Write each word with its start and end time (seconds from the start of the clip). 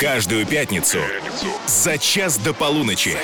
Каждую 0.00 0.46
пятницу 0.46 0.98
за 1.66 1.98
час 1.98 2.38
до 2.38 2.52
полуночи. 2.52 3.16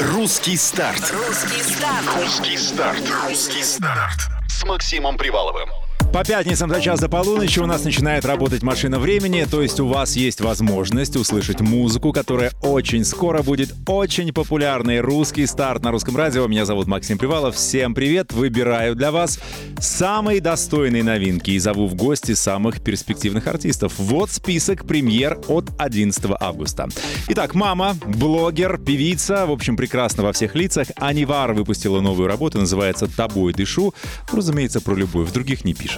Русский 0.00 0.56
старт. 0.56 1.12
Русский 1.12 1.62
старт. 1.62 2.04
Русский 2.16 2.56
старт. 2.56 3.02
Русский 3.28 3.62
старт. 3.62 4.20
С 4.48 4.64
Максимом 4.64 5.16
Приваловым. 5.16 5.68
По 6.12 6.24
пятницам 6.24 6.70
за 6.70 6.80
час 6.80 7.00
до 7.00 7.08
полуночи 7.08 7.60
у 7.60 7.66
нас 7.66 7.84
начинает 7.84 8.24
работать 8.24 8.62
машина 8.62 8.98
времени, 8.98 9.46
то 9.48 9.60
есть 9.60 9.78
у 9.78 9.86
вас 9.86 10.16
есть 10.16 10.40
возможность 10.40 11.16
услышать 11.16 11.60
музыку, 11.60 12.12
которая 12.12 12.50
очень 12.62 13.04
скоро 13.04 13.42
будет 13.42 13.74
очень 13.86 14.32
популярной. 14.32 15.00
Русский 15.00 15.46
старт 15.46 15.82
на 15.84 15.90
русском 15.90 16.16
радио. 16.16 16.46
Меня 16.46 16.64
зовут 16.64 16.86
Максим 16.86 17.18
Привалов. 17.18 17.56
Всем 17.56 17.94
привет. 17.94 18.32
Выбираю 18.32 18.96
для 18.96 19.12
вас 19.12 19.38
самые 19.80 20.40
достойные 20.40 21.04
новинки 21.04 21.50
и 21.50 21.58
зову 21.58 21.86
в 21.86 21.94
гости 21.94 22.32
самых 22.32 22.82
перспективных 22.82 23.46
артистов. 23.46 23.92
Вот 23.98 24.30
список 24.30 24.86
премьер 24.86 25.38
от 25.46 25.66
11 25.78 26.24
августа. 26.40 26.88
Итак, 27.28 27.54
мама, 27.54 27.94
блогер, 28.06 28.78
певица, 28.78 29.46
в 29.46 29.52
общем, 29.52 29.76
прекрасно 29.76 30.22
во 30.22 30.32
всех 30.32 30.54
лицах. 30.54 30.88
Анивар 30.96 31.52
выпустила 31.52 32.00
новую 32.00 32.28
работу, 32.28 32.58
называется 32.58 33.06
«Тобой 33.14 33.52
дышу». 33.52 33.94
Ну, 34.32 34.38
разумеется, 34.38 34.80
про 34.80 34.94
любовь. 34.94 35.28
В 35.28 35.32
других 35.32 35.64
не 35.64 35.74
пишет. 35.74 35.97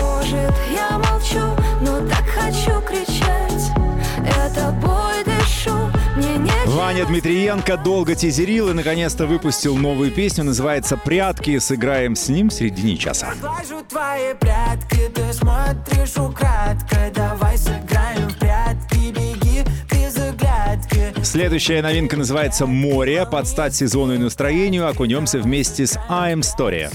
Может, 0.00 0.54
я 0.74 0.98
молчу, 0.98 1.56
но 1.80 2.06
так 2.08 2.24
хочу 2.26 2.80
кричать. 2.82 3.70
Я 4.24 4.50
тобой 4.54 5.24
дышу, 5.24 5.90
мне 6.16 6.36
не 6.38 6.50
Ваня 6.66 7.04
Дмитриенко 7.04 7.76
долго 7.76 8.14
тизерил 8.14 8.70
и 8.70 8.74
наконец-то 8.74 9.26
выпустил 9.26 9.76
новую 9.76 10.10
песню, 10.10 10.44
называется 10.44 10.96
«Прятки». 10.96 11.58
Сыграем 11.58 12.14
с 12.16 12.28
ним 12.28 12.48
в 12.48 12.52
середине 12.52 12.96
часа. 12.96 13.34
Глажу 13.40 13.82
твои 13.88 14.34
прятки, 14.34 15.10
ты 15.14 15.32
смотришь 15.32 16.16
украдкой 16.16 17.10
Давай 17.14 17.58
сыграем 17.58 18.28
в 18.28 18.36
прятки, 18.38 19.10
беги 19.10 19.64
без 19.90 20.16
оглядки 20.16 21.12
Следующая 21.22 21.82
новинка 21.82 22.16
называется 22.16 22.66
«Море». 22.66 23.26
Под 23.26 23.46
стать 23.46 23.74
сезону 23.74 24.14
и 24.14 24.18
настроению 24.18 24.88
окунемся 24.88 25.38
вместе 25.38 25.86
с 25.86 25.96
I'm 26.08 26.40
Story. 26.40 26.90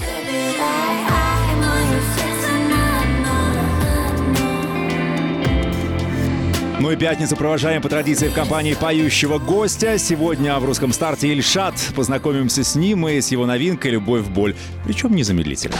Ну 6.78 6.90
и 6.90 6.96
пятницу 6.96 7.36
провожаем 7.36 7.80
по 7.80 7.88
традиции 7.88 8.28
в 8.28 8.34
компании 8.34 8.74
поющего 8.74 9.38
гостя. 9.38 9.96
Сегодня 9.96 10.58
в 10.58 10.64
русском 10.66 10.92
старте 10.92 11.28
Ильшат. 11.28 11.74
Познакомимся 11.96 12.64
с 12.64 12.74
ним 12.74 13.08
и 13.08 13.22
с 13.22 13.28
его 13.28 13.46
новинкой 13.46 13.92
«Любовь 13.92 14.22
в 14.22 14.30
боль». 14.30 14.54
Причем 14.84 15.16
незамедлительно. 15.16 15.76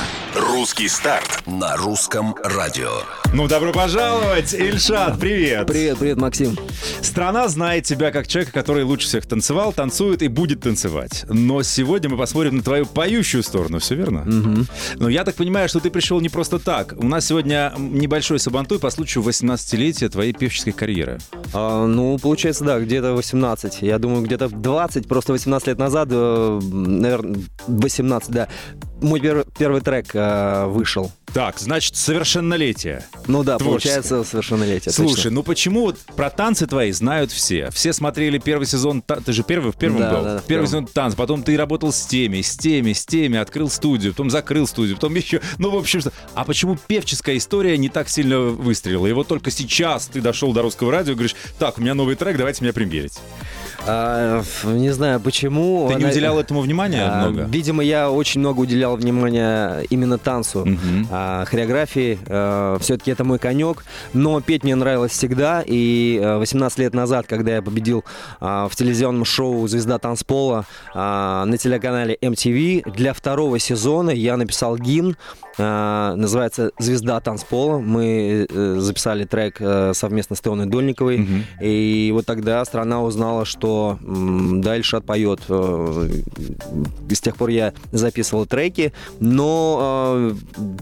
Русский 0.77 0.89
старт 0.89 1.43
на 1.47 1.75
русском 1.79 2.35
радио. 2.45 2.91
Ну, 3.33 3.49
добро 3.49 3.73
пожаловать, 3.73 4.53
Ильшат, 4.53 5.19
привет. 5.19 5.67
Привет, 5.67 5.97
привет, 5.97 6.19
Максим. 6.19 6.55
Страна 7.01 7.49
знает 7.49 7.85
тебя 7.85 8.11
как 8.11 8.29
человека, 8.29 8.53
который 8.53 8.85
лучше 8.85 9.07
всех 9.07 9.25
танцевал, 9.25 9.73
танцует 9.73 10.21
и 10.21 10.29
будет 10.29 10.61
танцевать. 10.61 11.25
Но 11.31 11.63
сегодня 11.63 12.11
мы 12.11 12.19
посмотрим 12.19 12.57
на 12.57 12.63
твою 12.63 12.85
поющую 12.85 13.43
сторону, 13.43 13.79
все 13.79 13.95
верно? 13.95 14.21
Угу. 14.23 14.67
Но 14.97 15.09
я 15.09 15.25
так 15.25 15.35
понимаю, 15.37 15.67
что 15.71 15.81
ты 15.81 15.91
пришел 15.91 16.21
не 16.21 16.29
просто 16.29 16.59
так. 16.59 16.93
У 16.99 17.09
нас 17.09 17.25
сегодня 17.25 17.73
небольшой 17.79 18.39
сабантуй 18.39 18.79
по 18.79 18.91
случаю 18.91 19.25
18-летия 19.25 20.11
твоей 20.11 20.35
певческой 20.35 20.73
карьеры. 20.73 21.21
А, 21.55 21.87
ну, 21.87 22.19
получается, 22.19 22.65
да, 22.65 22.79
где-то 22.81 23.15
18. 23.15 23.81
Я 23.81 23.99
думаю, 23.99 24.23
где-то 24.23 24.51
20, 24.51 25.09
просто 25.09 25.33
18 25.33 25.69
лет 25.69 25.79
назад, 25.79 26.09
э, 26.11 26.61
наверное, 26.61 27.37
18, 27.67 28.31
да. 28.31 28.49
Мой 29.03 29.21
пер- 29.21 29.47
первый 29.59 29.81
трек 29.83 30.07
э, 30.15 30.67
вышел. 30.67 31.13
Так, 31.35 31.59
значит, 31.59 31.97
совершеннолетие. 31.97 33.05
Ну 33.27 33.45
да, 33.45 33.59
Творческое. 33.59 33.97
получается 34.01 34.25
совершеннолетие. 34.25 34.91
Слушай, 34.91 35.15
точно. 35.17 35.31
ну 35.33 35.43
почему 35.43 35.83
вот 35.83 35.99
про 36.17 36.31
танцы 36.31 36.67
твои 36.67 36.93
знают 36.93 37.31
все? 37.31 37.71
Все 37.73 37.93
смотрели 37.93 38.39
первый 38.39 38.67
сезон, 38.67 39.03
ты 39.03 39.33
же 39.35 39.43
первый 39.43 39.71
в 39.73 39.77
первом 39.77 40.01
Да, 40.01 40.11
был? 40.15 40.25
да, 40.25 40.35
да, 40.37 40.43
первый 40.47 40.67
сезон 40.67 40.87
танц, 40.87 41.15
потом 41.15 41.43
ты 41.43 41.55
работал 41.59 41.93
с 41.93 42.07
теми, 42.07 42.41
с 42.41 42.57
теми, 42.57 42.95
с 42.95 43.05
теми, 43.05 43.37
открыл 43.39 43.69
студию, 43.69 44.13
потом 44.15 44.31
закрыл 44.31 44.67
студию, 44.67 44.97
потом 44.97 45.15
еще, 45.15 45.43
ну 45.59 45.69
в 45.71 45.77
общем, 45.77 46.01
что- 46.01 46.13
а 46.35 46.45
почему 46.47 46.79
певческая 46.87 47.37
история 47.37 47.77
не 47.77 47.91
так 47.91 48.09
сильно 48.09 48.41
выстрелила? 48.41 49.07
И 49.07 49.13
вот 49.13 49.29
только 49.29 49.51
сейчас 49.51 50.07
ты 50.07 50.23
дошел 50.23 50.55
до 50.55 50.63
русского 50.63 50.91
радио 50.91 51.13
и 51.13 51.17
говоришь, 51.17 51.37
так, 51.59 51.77
у 51.77 51.83
меня 51.83 51.93
новый 51.93 52.15
трек, 52.17 52.39
давайте 52.39 52.65
меня 52.65 52.73
премьерить. 52.73 53.19
А, 53.89 54.43
не 54.65 54.91
знаю, 54.91 55.21
почему. 55.21 55.89
Ты 55.89 55.95
не 55.97 56.05
уделял 56.07 56.39
этому 56.39 56.61
внимания 56.61 57.03
А, 57.09 57.29
много? 57.29 57.45
Видимо, 57.45 57.83
я 57.83 58.11
очень 58.11 58.41
много 58.41 58.61
уделял 58.61 58.97
внимания 58.97 59.81
именно 59.91 60.19
танцу, 60.19 60.65
Мгм. 60.67 61.09
а, 61.11 61.45
хореографии. 61.45 62.19
все-таки 62.81 63.11
это 63.11 63.25
мой 63.25 63.39
конек. 63.39 63.85
Но 64.13 64.41
петь 64.41 64.65
мне 64.65 64.75
нравилось 64.75 65.13
всегда. 65.13 65.63
И 65.67 66.19
э, 66.23 66.37
18 66.39 66.79
лет 66.79 66.95
назад, 66.95 67.27
когда 67.27 67.55
я 67.57 67.63
победил 67.63 68.05
а, 68.41 68.69
в 68.69 68.77
телевизионном 68.77 69.25
шоу 69.25 69.67
«Звезда 69.69 69.99
танцпола» 69.99 70.65
а, 70.95 71.45
на 71.45 71.57
телеканале 71.59 72.17
MTV, 72.21 72.91
для 72.91 73.13
второго 73.13 73.59
сезона 73.59 74.11
я 74.11 74.37
написал 74.37 74.77
гимн. 74.77 75.17
А, 75.59 76.15
называется 76.17 76.71
«Звезда 76.79 77.21
танцпола». 77.21 77.79
Мы 77.79 78.47
э, 78.49 78.77
записали 78.79 79.25
трек 79.25 79.57
э, 79.61 79.93
совместно 79.95 80.37
с 80.37 80.41
Теоной 80.41 80.67
Дольниковой. 80.67 81.19
Мгм. 81.19 81.45
И 81.61 82.11
вот 82.13 82.27
тогда 82.27 82.65
страна 82.65 83.03
узнала, 83.03 83.45
что 83.45 83.99
м, 84.03 84.61
да, 84.61 84.77
Ильшат 84.77 85.05
поет. 85.05 85.41
Э, 85.49 86.09
И 87.09 87.15
с 87.15 87.21
тех 87.21 87.37
пор 87.37 87.51
я 87.51 87.73
записывал 87.93 88.47
треки. 88.47 88.93
Но 89.21 90.17
э, 90.19 90.35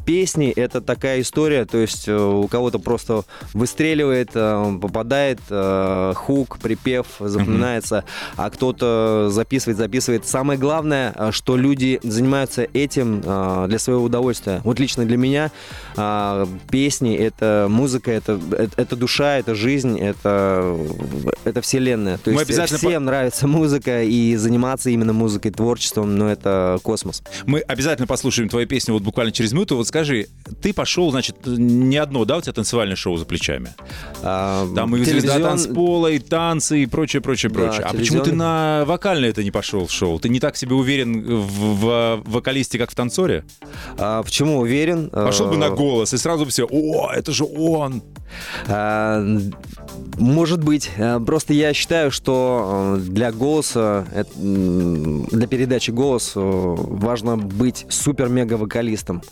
песни— 0.06 0.50
это 0.56 0.80
такая 0.80 1.20
история, 1.20 1.64
то 1.64 1.78
есть 1.78 2.08
э, 2.08 2.16
у 2.16 2.46
кого-то 2.48 2.78
просто 2.78 3.24
выстреливает, 3.52 4.30
э, 4.34 4.78
попадает 4.80 5.40
э, 5.50 6.12
хук, 6.16 6.58
припев, 6.58 7.06
запоминается, 7.20 8.04
а 8.36 8.50
кто-то 8.50 9.28
записывает, 9.30 9.78
записывает. 9.78 10.26
Самое 10.26 10.58
главное, 10.58 11.12
э, 11.16 11.30
что 11.32 11.56
люди 11.56 12.00
занимаются 12.02 12.66
этим 12.72 13.22
э, 13.24 13.66
для 13.68 13.78
своего 13.78 14.04
удовольствия. 14.04 14.60
Вот 14.64 14.80
лично 14.80 15.04
для 15.04 15.16
меня 15.16 15.50
э, 15.96 16.46
песни— 16.70 17.14
это 17.16 17.66
музыка, 17.70 18.10
это, 18.10 18.40
это, 18.50 18.72
это 18.80 18.96
душа, 18.96 19.36
это 19.38 19.54
жизнь, 19.54 19.98
это, 20.00 20.76
это 21.44 21.60
вселенная. 21.60 22.18
То 22.18 22.30
Мы 22.30 22.40
есть 22.40 22.50
обязательно 22.50 22.78
всем 22.78 23.04
нравится 23.04 23.46
музыка, 23.46 24.02
и 24.02 24.34
заниматься 24.36 24.90
именно 24.90 25.12
музыкой, 25.12 25.50
творчеством, 25.50 26.16
ну, 26.16 26.28
это 26.28 26.78
космос. 26.82 27.22
Мы 27.46 27.60
обязательно 27.60 28.06
послушаем 28.06 28.48
твою 28.48 28.66
песню 28.66 28.94
вот 28.94 29.02
буквально 29.02 29.32
через 29.32 29.52
минуту. 29.52 29.76
Вот 29.76 29.86
скажи, 29.86 30.26
ты 30.62 30.72
пошел, 30.72 31.10
значит, 31.10 31.36
не 31.46 31.96
одно, 31.98 32.24
да, 32.24 32.38
у 32.38 32.40
тебя 32.40 32.52
танцевальное 32.52 32.96
шоу 32.96 33.16
за 33.16 33.24
плечами? 33.24 33.74
А, 34.22 34.66
Там 34.74 34.96
и 34.96 35.04
звезда 35.04 35.34
телевизион- 35.36 35.42
танцпола, 35.42 36.08
и 36.08 36.18
танцы, 36.18 36.82
и 36.82 36.86
прочее, 36.86 37.20
прочее, 37.22 37.50
Да, 37.50 37.60
прочее. 37.60 37.82
А 37.84 37.92
почему 37.92 38.22
ты 38.22 38.32
на 38.32 38.84
вокальное 38.86 39.28
это 39.28 39.44
не 39.44 39.50
пошел 39.50 39.86
в 39.86 39.92
шоу? 39.92 40.18
Ты 40.18 40.28
не 40.30 40.40
так 40.40 40.56
себе 40.56 40.74
уверен 40.74 41.22
в, 41.22 41.74
в 41.76 42.22
вокалисте, 42.24 42.78
как 42.78 42.90
в 42.90 42.94
танцоре? 42.94 43.44
А, 43.98 44.22
почему 44.22 44.53
уверен? 44.58 45.10
Пошел 45.10 45.46
бы 45.48 45.54
А, 45.54 45.58
на 45.58 45.70
голос, 45.70 46.12
и 46.12 46.18
сразу 46.18 46.44
бы 46.44 46.50
все, 46.50 46.66
о, 46.70 47.10
это 47.12 47.32
же 47.32 47.44
он. 47.44 48.02
Может 50.18 50.62
быть. 50.62 50.90
А, 50.98 51.20
Просто 51.20 51.52
я 51.54 51.72
считаю, 51.72 52.10
что 52.10 52.96
э, 52.98 53.00
для 53.00 53.32
голоса, 53.32 54.06
э, 54.12 54.24
для 54.34 55.46
передачи 55.46 55.90
голоса 55.90 56.40
важно 56.40 57.36
быть 57.36 57.86
супер-мега-вокалистом. 57.88 59.22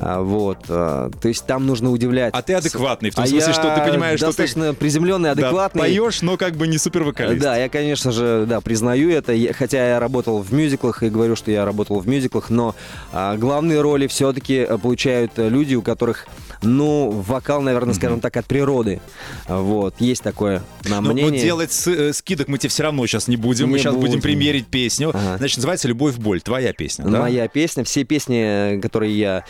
Вот. 0.00 0.58
То 0.66 1.10
есть 1.24 1.46
там 1.46 1.66
нужно 1.66 1.90
удивлять. 1.90 2.32
А 2.34 2.42
ты 2.42 2.54
адекватный, 2.54 3.10
в 3.10 3.14
том 3.14 3.24
А 3.24 3.26
смысле, 3.26 3.46
я 3.48 3.52
что 3.52 3.74
ты 3.74 3.90
понимаешь, 3.90 4.18
что 4.18 4.26
ты 4.26 4.30
достаточно 4.30 4.74
приземленный, 4.74 5.34
да, 5.34 5.46
адекватный. 5.48 5.80
поешь, 5.82 6.22
но 6.22 6.36
как 6.36 6.54
бы 6.56 6.66
не 6.66 6.78
супер 6.78 7.02
вокалист. 7.04 7.42
Да, 7.42 7.56
я, 7.56 7.68
конечно 7.68 8.10
же, 8.12 8.46
да, 8.48 8.60
признаю 8.60 9.10
это, 9.10 9.34
хотя 9.52 9.88
я 9.90 10.00
работал 10.00 10.40
в 10.40 10.52
мюзиклах 10.52 11.02
и 11.02 11.08
говорю, 11.10 11.36
что 11.36 11.50
я 11.50 11.64
работал 11.64 11.98
в 12.00 12.08
мюзиклах, 12.08 12.50
но 12.50 12.74
главные 13.12 13.80
роли 13.80 14.06
все-таки 14.06 14.66
получают 14.82 15.32
э, 15.38 15.48
люди, 15.48 15.74
у 15.74 15.82
которых, 15.82 16.26
ну, 16.62 17.10
вокал, 17.10 17.60
наверное, 17.62 17.94
скажем 17.94 18.20
так, 18.20 18.36
от 18.36 18.46
природы. 18.46 19.00
Вот, 19.48 19.94
есть 20.02 20.22
такое 20.22 20.62
на 20.84 21.00
Ну, 21.00 21.12
мнение. 21.12 21.30
вот 21.32 21.40
делать 21.40 21.72
с- 21.72 21.86
э, 21.86 22.12
скидок 22.12 22.48
мы 22.48 22.58
тебе 22.58 22.68
все 22.70 22.82
равно 22.84 23.06
сейчас 23.06 23.28
не 23.28 23.36
будем. 23.36 23.68
мы 23.68 23.74
Не 23.74 23.78
сейчас 23.82 23.94
будем 23.94 24.08
будем. 24.08 24.20
примерить 24.22 24.66
песню. 24.66 25.10
Ага. 25.10 25.38
Значит, 25.38 25.58
называется 25.58 25.88
«Любовь 25.88 26.16
боль». 26.16 26.40
Твоя 26.40 26.72
песня, 26.72 27.04
да? 27.06 27.20
Моя 27.20 27.48
песня, 27.48 27.84
все 27.84 28.04
песни, 28.04 28.80
которые 28.80 29.16
я 29.18 29.44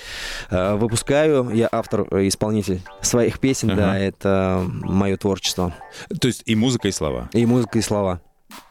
э, 0.51 0.75
выпускаю, 0.77 1.51
я 1.55 1.69
автор, 1.73 2.07
э, 2.11 2.29
исполнитель 2.29 2.81
своих 3.01 3.39
песен, 3.41 3.71
Ага. 3.71 3.81
да, 3.81 3.99
это 3.99 4.65
мое 4.83 5.17
творчество. 5.17 5.75
То 6.21 6.29
есть 6.29 6.43
и 6.47 6.55
музыка, 6.55 6.89
и 6.89 6.93
слова. 6.93 7.29
И 7.33 7.45
музыка, 7.47 7.79
и 7.79 7.83
слова. 7.83 8.21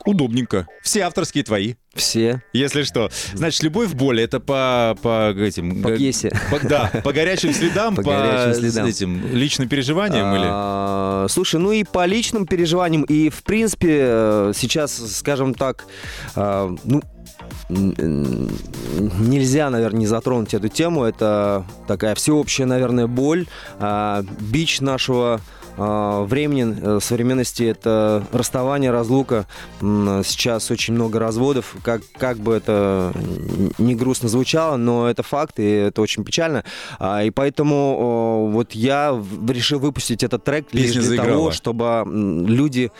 Удобненько. 0.05 0.67
Все 0.81 1.01
авторские 1.01 1.43
твои. 1.43 1.75
Все. 1.93 2.41
Если 2.53 2.83
что. 2.83 3.09
Значит, 3.33 3.63
любовь 3.63 3.93
боли 3.93 4.23
это 4.23 4.39
по, 4.39 4.97
по 5.01 5.31
этим. 5.31 5.81
По 5.83 5.95
пьесе. 5.95 6.31
по- 6.49 6.67
да, 6.67 6.89
по 7.03 7.13
горячим 7.13 7.53
следам, 7.53 7.95
по, 7.95 8.01
По 8.03 8.11
горячим 8.11 8.61
следам. 8.61 8.85
этим 8.87 9.27
личным 9.35 9.67
переживаниям 9.69 10.33
или. 10.35 10.45
А, 10.47 11.27
Слушай, 11.29 11.59
ну 11.59 11.71
и 11.71 11.83
по 11.83 12.05
личным 12.05 12.47
переживаниям, 12.47 13.03
и 13.03 13.29
в 13.29 13.43
принципе 13.43 13.99
э, 14.01 14.53
сейчас, 14.55 14.95
скажем 15.17 15.53
так, 15.53 15.85
а, 16.35 16.73
ну 16.83 17.01
нельзя, 17.69 19.69
наверное, 19.69 19.99
не 19.99 20.07
затронуть 20.07 20.53
эту 20.53 20.67
тему. 20.67 21.03
Это 21.03 21.65
такая 21.87 22.15
всеобщая, 22.15 22.65
наверное, 22.65 23.07
боль, 23.07 23.47
а, 23.79 24.23
бич 24.39 24.81
нашего 24.81 25.41
А, 25.77 26.23
Временен 26.25 26.77
э, 26.81 26.99
современности 27.01 27.63
это 27.63 28.23
расставание, 28.31 28.91
разлука. 28.91 29.45
Сейчас 29.79 30.69
очень 30.71 30.93
много 30.93 31.19
разводов. 31.19 31.75
Как, 31.83 32.01
как 32.17 32.37
бы 32.37 32.53
это 32.53 33.13
не 33.77 33.95
грустно 33.95 34.29
звучало, 34.29 34.77
но 34.77 35.09
это 35.09 35.23
факт, 35.23 35.59
и 35.59 35.63
это 35.69 36.01
очень 36.01 36.23
печально. 36.23 36.63
А, 36.99 37.23
И 37.23 37.29
поэтому 37.29 38.49
вот 38.51 38.73
я 38.73 39.19
решил 39.47 39.79
выпустить 39.79 40.23
этот 40.23 40.43
трек 40.43 40.67
лишь 40.73 40.87
Песня 40.87 41.01
для 41.01 41.09
заиграла. 41.09 41.31
того, 41.31 41.51
чтобы 41.51 42.03
люди 42.05 42.91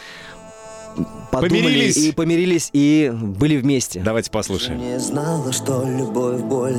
подумали 1.32 1.62
Помирились. 1.64 1.98
и 1.98 2.12
помирились 2.12 2.70
и 2.74 3.12
были 3.14 3.58
вместе. 3.58 4.02
Давайте 4.04 4.30
послушаем. 4.32 4.80
Не 4.80 5.00
знала, 5.00 5.52
что 5.54 5.86
любовь 5.88 6.42
боль 6.42 6.76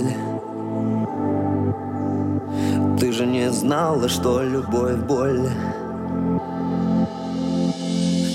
Ты 3.01 3.11
же 3.13 3.27
не 3.27 3.51
знала, 3.51 4.09
что 4.09 4.43
любовь 4.43 4.97
боль 5.09 5.49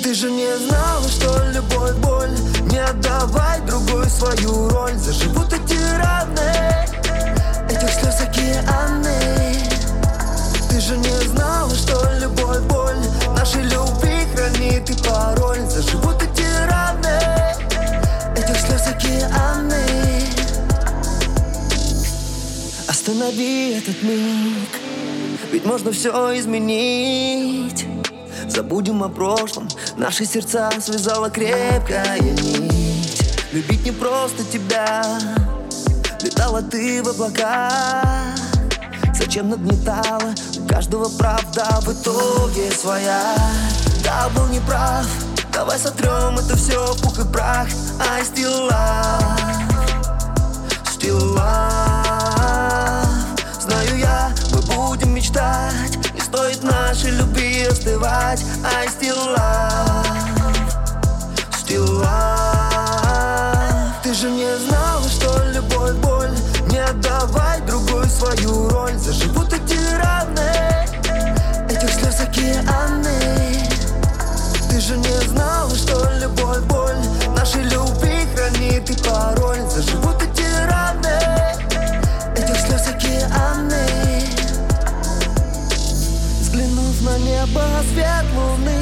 Ты 0.07 0.13
же 0.13 0.31
не 0.31 0.57
знала, 0.57 1.06
что 1.09 1.38
любовь 1.51 1.95
боль. 1.98 2.31
Не 2.71 2.77
отдавай 2.77 3.59
другую 3.68 4.06
свою 4.06 4.69
роль. 4.69 4.94
Заживут 4.94 5.51
эти 5.51 5.77
раны 5.98 6.88
Этих 7.69 7.89
слез 7.92 8.21
океаны. 8.21 9.19
Ты 10.69 10.80
же 10.80 10.95
не 10.95 11.13
знала, 11.27 11.75
что 11.75 12.09
любовь 12.21 12.62
боль. 12.69 12.95
Нашей 13.36 13.63
любви 13.63 14.25
хранит 14.33 14.89
и 14.89 14.94
пароль. 15.04 15.59
Заживут 15.69 16.24
эти 16.24 16.45
раны 16.69 17.19
Этих 18.33 18.57
слез 18.62 18.88
океаны. 18.88 19.83
Останови 22.88 23.74
этот 23.74 24.01
миг 24.04 24.69
Ведь 25.51 25.65
можно 25.65 25.92
все 25.92 26.39
изменить. 26.39 27.86
Забудем 28.48 29.04
о 29.04 29.09
прошлом 29.09 29.68
Наши 29.97 30.25
сердца 30.25 30.69
связала 30.79 31.27
крепкая 31.31 32.19
нить. 32.19 33.19
Любить 33.51 33.83
не 33.83 33.91
просто 33.91 34.44
тебя. 34.44 35.03
Летала 36.21 36.61
ты 36.61 37.01
в 37.01 37.07
облаках. 37.07 38.05
Зачем 39.15 39.49
нагнетала? 39.49 40.35
У 40.59 40.67
каждого 40.67 41.09
правда 41.17 41.79
в 41.81 41.91
итоге 41.91 42.71
своя. 42.71 43.35
Да, 44.03 44.29
был 44.35 44.45
неправ. 44.49 45.07
Давай 45.51 45.79
сотрем 45.79 46.38
это 46.38 46.55
все 46.55 46.94
в 46.94 47.01
пух 47.01 47.17
и 47.17 47.25
прах. 47.33 47.67
I 47.99 48.21
still 48.21 48.69
love 48.69 49.97
Still 50.85 51.35
love 51.35 53.07
Знаю 53.59 53.97
я, 53.97 54.31
мы 54.51 54.61
будем 54.61 55.15
мечтать. 55.15 55.97
Не 55.97 56.06
стоит 56.27 56.62
нашей 56.63 57.12
любви 57.12 57.63
остывать. 57.63 58.44
I 58.63 58.88
still 58.88 59.18
love 59.35 60.06
Still 61.51 62.01
love 62.01 63.94
Ты 64.03 64.13
же 64.13 64.29
не 64.29 64.57
знала, 64.68 65.07
что 65.07 65.41
любовь 65.53 65.95
боль. 65.95 66.35
Не 66.69 66.79
отдавай 66.79 67.62
другую 67.62 68.06
свою 68.07 68.69
роль. 68.69 68.97
Заживут 68.97 69.53
эти 69.53 69.79
раны. 69.95 70.51
Этих 71.69 71.94
слез 71.94 72.19
океаны. 72.19 73.69
Ты 74.69 74.81
же 74.81 74.97
не 74.97 75.21
знала, 75.27 75.73
что 75.75 76.09
любовь 76.19 76.63
боль. 76.63 76.97
Нашей 77.35 77.63
любви 77.63 78.27
хранит 78.35 78.89
и 78.89 78.95
пароль. 79.03 79.62
Заживут 79.69 80.21
эти 80.21 80.45
раны. 80.65 81.19
Этих 82.35 82.59
слез 82.59 82.88
океаны 82.88 83.67
Небо 87.47 87.61
свет 87.94 88.25
луны 88.35 88.77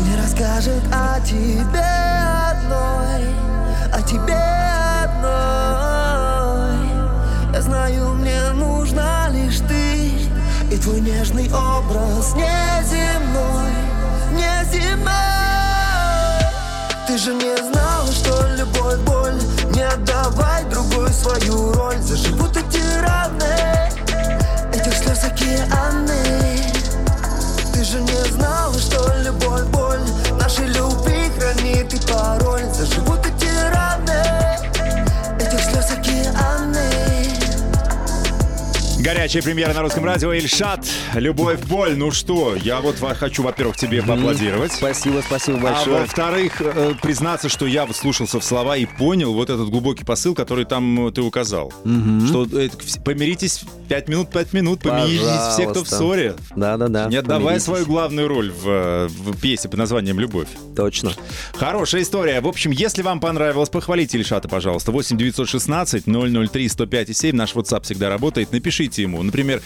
Мне 0.00 0.16
расскажет 0.16 0.82
о 0.92 1.20
тебе 1.20 1.84
одной 2.50 3.26
О 3.92 4.02
тебе 4.02 4.38
одной. 5.04 6.78
Я 7.52 7.62
знаю, 7.62 8.14
мне 8.14 8.40
нужна 8.52 9.28
лишь 9.28 9.58
ты 9.68 10.12
И 10.70 10.78
твой 10.78 11.00
нежный 11.00 11.48
образ 11.52 12.34
неземной 12.34 13.72
Неземной. 14.32 15.12
Ты 17.06 17.18
же 17.18 17.34
не 17.34 17.56
знала, 17.56 18.10
что 18.10 18.46
любовь 18.56 18.98
боль. 19.00 19.40
Не 19.74 19.82
отдавай 19.82 20.64
другую 20.70 21.10
свою 21.10 21.72
роль. 21.74 21.98
Заживут 21.98 22.56
эти 22.56 22.80
раны 23.00 23.90
Этих 24.72 24.94
слез 24.94 25.24
океаны 25.24 26.23
Же 27.84 28.00
не 28.00 28.32
знала, 28.32 28.72
что 28.78 29.12
любовь 29.22 29.64
боль 29.64 30.00
Нашей 30.40 30.66
любви 30.68 31.30
хранит 31.38 31.92
и 31.92 31.98
пароль. 32.10 32.62
Заживут 32.72 33.20
эти 33.26 33.46
раны 33.72 34.22
Этих 35.38 35.60
слез 35.60 35.90
океаны. 35.92 36.90
Горячая 38.98 39.42
премьера 39.42 39.74
на 39.74 39.82
русском 39.82 40.02
радио. 40.02 40.32
Ильшат. 40.32 40.80
Любовь, 41.14 41.60
боль. 41.66 41.96
Ну 41.96 42.10
что, 42.10 42.54
я 42.56 42.80
вот 42.80 42.96
хочу, 43.18 43.42
во-первых, 43.42 43.76
тебе 43.76 44.02
поаплодировать. 44.02 44.72
Спасибо, 44.72 45.22
спасибо 45.26 45.58
А 45.58 45.60
большое. 45.74 46.00
во-вторых, 46.00 46.60
э, 46.60 46.94
признаться, 47.00 47.48
что 47.48 47.66
я 47.66 47.86
вслушался 47.86 48.40
в 48.40 48.44
слова 48.44 48.76
и 48.76 48.84
понял 48.86 49.32
вот 49.32 49.50
этот 49.50 49.68
глубокий 49.70 50.04
посыл, 50.04 50.34
который 50.34 50.64
там 50.64 51.08
э, 51.08 51.12
ты 51.12 51.22
указал. 51.22 51.72
Что 52.28 52.46
э, 52.52 52.68
помиритесь 53.04 53.62
пять 53.88 54.08
минут, 54.08 54.30
пять 54.30 54.52
минут, 54.52 54.80
помиритесь 54.80 55.52
все, 55.52 55.62
кто 55.68 55.84
в 55.84 55.84
Пожалуйста. 55.84 55.96
ссоре. 55.96 56.34
Да-да-да. 56.56 57.06
Не 57.08 57.16
отдавай 57.16 57.44
помиритесь. 57.44 57.64
свою 57.64 57.86
главную 57.86 58.28
роль 58.28 58.50
в, 58.50 58.68
э, 58.68 59.06
в 59.08 59.38
пьесе 59.40 59.68
под 59.68 59.78
названием 59.78 60.18
«Любовь». 60.18 60.48
Точно. 60.76 61.12
Хорошая 61.54 62.02
история. 62.02 62.40
В 62.40 62.48
общем, 62.48 62.70
если 62.72 63.02
вам 63.02 63.20
понравилось, 63.20 63.68
похвалите 63.68 64.18
Ильшата, 64.18 64.48
пожалуйста. 64.48 64.90
8 64.90 65.16
916 65.16 66.04
003 66.06 66.68
105 66.68 67.16
7. 67.16 67.36
Наш 67.36 67.54
WhatsApp 67.54 67.82
всегда 67.84 68.08
работает. 68.08 68.50
Напишите 68.52 69.02
ему. 69.02 69.22
Например, 69.22 69.62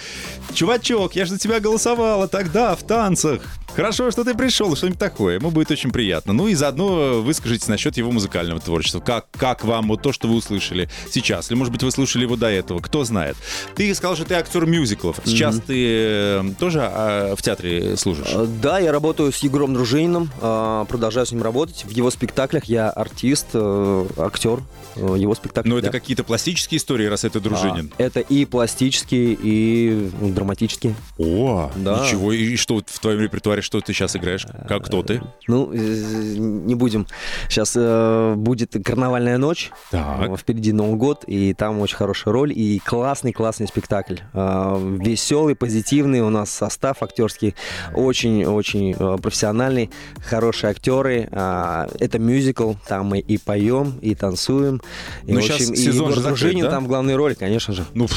чувачок, 0.54 1.16
я 1.16 1.24
же 1.24 1.37
за 1.38 1.42
тебя 1.42 1.60
голосовала 1.60 2.26
тогда 2.26 2.74
в 2.74 2.82
танцах. 2.82 3.42
Хорошо, 3.74 4.10
что 4.10 4.24
ты 4.24 4.34
пришел, 4.34 4.74
что-нибудь 4.74 4.98
такое. 4.98 5.34
Ему 5.36 5.50
будет 5.50 5.70
очень 5.70 5.90
приятно. 5.90 6.32
Ну 6.32 6.48
и 6.48 6.54
заодно 6.54 7.22
выскажитесь 7.22 7.68
насчет 7.68 7.96
его 7.96 8.10
музыкального 8.10 8.60
творчества. 8.60 9.00
Как, 9.00 9.26
как 9.32 9.64
вам 9.64 9.88
вот 9.88 10.02
то, 10.02 10.12
что 10.12 10.26
вы 10.26 10.34
услышали 10.34 10.88
сейчас? 11.10 11.50
Или, 11.50 11.58
может 11.58 11.72
быть, 11.72 11.82
вы 11.82 11.90
слушали 11.90 12.22
его 12.22 12.36
до 12.36 12.48
этого? 12.48 12.80
Кто 12.80 13.04
знает. 13.04 13.36
Ты 13.76 13.94
сказал, 13.94 14.16
что 14.16 14.24
ты 14.24 14.34
актер 14.34 14.66
мюзиклов. 14.66 15.20
Сейчас 15.24 15.60
ты 15.60 15.74
э, 15.76 16.44
тоже 16.58 16.80
а, 16.82 17.36
в 17.36 17.42
театре 17.42 17.96
служишь? 17.96 18.28
Э, 18.32 18.46
Да, 18.60 18.78
я 18.78 18.90
работаю 18.90 19.32
с 19.32 19.38
Егором 19.38 19.74
Дружининым, 19.74 20.30
э, 20.40 20.84
продолжаю 20.88 21.26
с 21.26 21.32
ним 21.32 21.42
работать. 21.42 21.84
В 21.84 21.90
его 21.90 22.10
спектаклях 22.10 22.64
я 22.64 22.90
артист, 22.90 23.54
актер 23.54 24.62
его 24.96 25.34
спектаклей. 25.34 25.70
Но 25.70 25.78
это 25.78 25.86
да. 25.86 25.92
какие-то 25.92 26.24
пластические 26.24 26.78
истории, 26.78 27.06
раз 27.06 27.24
это 27.24 27.40
Дружинин. 27.40 27.92
А, 27.96 28.02
Это 28.02 28.20
и 28.20 28.44
пластические, 28.44 29.36
и 29.40 30.10
ну, 30.20 30.30
драматические. 30.30 30.94
О, 31.18 31.70
Да. 31.76 32.04
ничего. 32.04 32.32
И 32.32 32.56
что 32.56 32.82
в 32.84 32.98
твоем 32.98 33.20
репертуаре, 33.20 33.57
что 33.62 33.80
ты 33.80 33.92
сейчас 33.92 34.16
играешь? 34.16 34.46
Как 34.68 34.84
кто 34.84 35.02
ты? 35.02 35.20
Ну, 35.46 35.72
э, 35.72 35.76
не 35.76 36.74
будем. 36.74 37.06
Сейчас 37.48 37.74
э, 37.76 38.34
будет 38.36 38.76
карнавальная 38.84 39.38
ночь. 39.38 39.70
Так. 39.90 40.28
Э, 40.30 40.36
Впереди 40.36 40.72
Новый 40.72 40.96
год, 40.96 41.24
и 41.26 41.54
там 41.54 41.80
очень 41.80 41.96
хорошая 41.96 42.32
роль. 42.32 42.52
И 42.52 42.80
классный-классный 42.84 43.66
спектакль. 43.68 44.16
Веселый, 44.32 45.54
позитивный. 45.54 46.20
У 46.20 46.30
нас 46.30 46.50
состав 46.50 47.02
актерский 47.02 47.54
очень-очень 47.94 48.94
профессиональный. 49.18 49.90
Хорошие 50.24 50.70
актеры. 50.70 51.28
Это 51.32 52.18
мюзикл. 52.18 52.74
Там 52.86 53.06
мы 53.06 53.18
и 53.18 53.38
поем, 53.38 53.98
и 54.00 54.14
танцуем. 54.14 54.80
И, 55.24 55.32
Ну, 55.32 55.40
в 55.40 55.44
общем, 55.44 55.72
и 55.72 55.76
сезон 55.76 56.10
Егор 56.10 56.22
Дружинин 56.22 56.64
да? 56.64 56.70
там 56.70 56.84
в 56.84 56.88
главной 56.88 57.16
роли, 57.16 57.34
конечно 57.34 57.74
же. 57.74 57.84
Ну, 57.94 58.08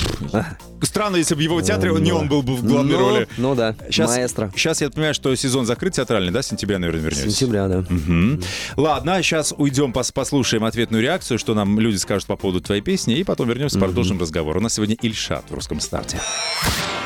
странно, 0.82 1.18
если 1.18 1.36
бы 1.36 1.40
в 1.40 1.44
его 1.44 1.62
театре 1.62 1.92
не 2.00 2.12
он 2.12 2.28
был 2.28 2.42
бы 2.42 2.56
в 2.56 2.64
главной 2.64 2.94
ну, 2.94 3.00
роли. 3.00 3.28
Ну 3.38 3.56
да, 3.56 3.76
Сейчас, 3.90 4.10
маэстро. 4.10 4.52
сейчас 4.56 4.82
я 4.82 4.90
понимаю, 4.90 5.14
что 5.14 5.31
сезон 5.36 5.66
закрыт 5.66 5.94
театральный, 5.94 6.32
да? 6.32 6.42
С 6.42 6.48
сентября, 6.48 6.80
наверное, 6.80 7.02
вернетесь. 7.04 7.34
Сентября, 7.38 7.68
да. 7.68 7.86
Мгм. 7.90 8.42
Ладно, 8.78 9.22
сейчас 9.22 9.54
уйдем, 9.58 9.92
пос- 9.92 10.12
послушаем 10.14 10.64
ответную 10.64 11.02
реакцию, 11.04 11.38
что 11.40 11.54
нам 11.54 11.80
люди 11.80 11.98
скажут 11.98 12.28
по 12.28 12.36
поводу 12.36 12.62
твоей 12.62 12.82
песни, 12.82 13.18
и 13.18 13.24
потом 13.24 13.48
вернемся, 13.50 13.80
продолжим 13.80 14.20
разговор. 14.20 14.58
У 14.58 14.62
нас 14.62 14.74
сегодня 14.74 14.96
Ильшат 15.02 15.46
в 15.50 15.54
русском 15.54 15.80
старте. 15.80 16.20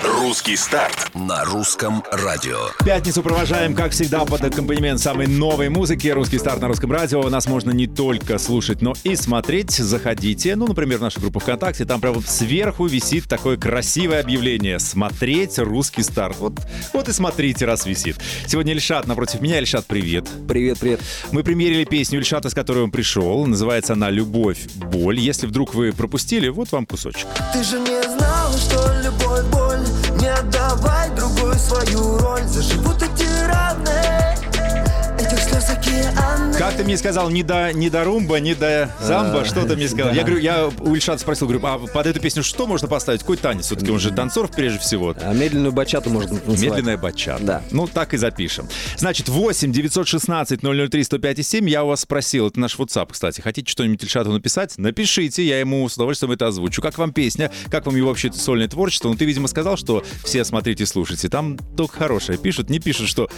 Русский 0.06 0.56
старт 0.56 1.10
на 1.16 1.44
русском 1.46 2.04
радио. 2.12 2.70
Пятницу 2.86 3.24
провожаем, 3.24 3.74
как 3.74 3.92
всегда, 3.92 4.24
под 4.24 4.44
аккомпанемент 4.44 5.00
самой 5.00 5.26
новой 5.26 5.70
музыки. 5.70 6.10
Русский 6.10 6.38
старт 6.38 6.62
на 6.62 6.68
русском 6.68 6.92
радио. 6.92 7.28
Нас 7.28 7.48
можно 7.48 7.72
не 7.72 7.88
только 7.88 8.38
слушать, 8.38 8.84
но 8.84 8.94
и 9.04 9.16
смотреть. 9.16 9.72
Заходите. 9.72 10.56
Ну, 10.56 10.68
например, 10.68 11.00
в 11.00 11.02
нашу 11.02 11.22
группу 11.22 11.40
ВКонтакте. 11.40 11.86
Там 11.86 12.02
прямо 12.02 12.22
сверху 12.22 12.86
висит 12.86 13.28
такое 13.28 13.58
красивое 13.58 14.20
объявление. 14.20 14.78
Смотреть 14.78 15.58
русский 15.58 16.04
старт. 16.04 16.38
Вот, 16.40 16.54
вот 16.94 17.10
и 17.10 17.12
смотрите, 17.12 17.66
раз 17.66 17.88
висит. 17.88 18.18
Сегодня 18.46 18.74
Ильшат 18.74 19.08
напротив 19.08 19.42
меня. 19.42 19.58
Ильшат, 19.58 19.88
привет. 19.88 20.28
Привет, 20.48 20.78
привет. 20.78 21.02
Мы 21.32 21.42
примерили 21.44 21.84
песню 21.84 22.20
Ильшата, 22.20 22.52
с 22.52 22.54
которой 22.54 22.84
он 22.84 22.92
пришел. 22.92 23.48
Называется 23.48 23.94
она 23.94 24.12
«Любовь, 24.12 24.68
боль». 24.76 25.20
Если 25.20 25.48
вдруг 25.48 25.74
вы 25.74 25.94
пропустили, 25.94 26.48
вот 26.50 26.72
вам 26.72 26.86
кусочек. 26.86 27.26
Ты 27.54 27.64
же 27.64 27.80
не 27.80 28.04
знала, 28.04 28.56
что 28.56 28.94
любовь 29.04 29.46
боль 29.52 29.95
Не 30.26 30.32
отдавай 30.32 31.12
другую 31.12 31.54
свою 31.54 32.18
роль. 32.18 32.42
Заживут 32.48 33.00
эти 33.04 33.26
океаны 33.46 34.05
Как 36.58 36.78
ты 36.78 36.84
мне 36.84 36.98
сказал, 36.98 37.30
не 37.30 37.44
до, 37.44 37.74
не 37.74 37.90
до 37.90 38.04
румба, 38.04 38.40
не 38.40 38.56
до 38.56 38.90
замба, 39.02 39.46
что 39.46 39.66
ты 39.66 39.76
мне 39.76 39.88
сказал? 39.88 40.14
Я 40.14 40.24
говорю, 40.24 40.40
я 40.40 40.68
у 40.68 40.96
Ильшата 40.96 41.20
спросил, 41.20 41.48
говорю, 41.48 41.66
а 41.66 41.78
под 41.80 42.06
эту 42.08 42.20
песню 42.20 42.44
что 42.44 42.66
можно 42.66 42.88
поставить? 42.88 43.22
Какой 43.22 43.38
танец? 43.38 43.66
Все-таки 43.66 43.92
он 43.92 44.00
же 44.00 44.12
танцор 44.12 44.48
прежде 44.48 44.80
всего. 44.80 45.16
А 45.22 45.34
медленную 45.34 45.74
бачату 45.74 46.10
можно 46.10 46.38
танцевать. 46.38 46.62
Медленная 46.62 46.98
бачата. 46.98 47.44
Да. 47.44 47.62
Ну, 47.72 47.88
так 47.88 48.14
и 48.14 48.18
запишем. 48.18 48.68
Значит, 48.98 49.28
8 49.28 49.72
916 49.72 50.62
003 50.62 51.04
105 51.04 51.46
7. 51.46 51.70
Я 51.70 51.84
у 51.84 51.88
вас 51.88 52.02
спросил, 52.02 52.48
это 52.48 52.60
наш 52.60 52.76
WhatsApp, 52.78 53.10
кстати. 53.12 53.42
Хотите 53.42 53.70
что-нибудь 53.70 54.04
Ильшату 54.04 54.32
написать? 54.32 54.78
Напишите, 54.78 55.44
я 55.46 55.60
ему 55.60 55.88
с 55.90 55.96
удовольствием 55.96 56.32
это 56.32 56.48
озвучу. 56.48 56.82
Как 56.82 56.98
вам 56.98 57.12
песня? 57.12 57.52
Как 57.70 57.86
вам 57.86 57.96
его 57.96 58.10
вообще 58.10 58.32
сольное 58.32 58.68
творчество? 58.68 59.10
Ну, 59.10 59.16
ты, 59.16 59.26
видимо, 59.26 59.48
сказал, 59.48 59.78
что 59.78 60.04
все 60.24 60.46
смотрите, 60.46 60.86
слушайте. 60.86 61.28
Там 61.28 61.58
только 61.76 61.98
хорошее 61.98 62.38
пишут. 62.38 62.70
Не 62.70 62.80
пишут, 62.80 63.10
что 63.10 63.30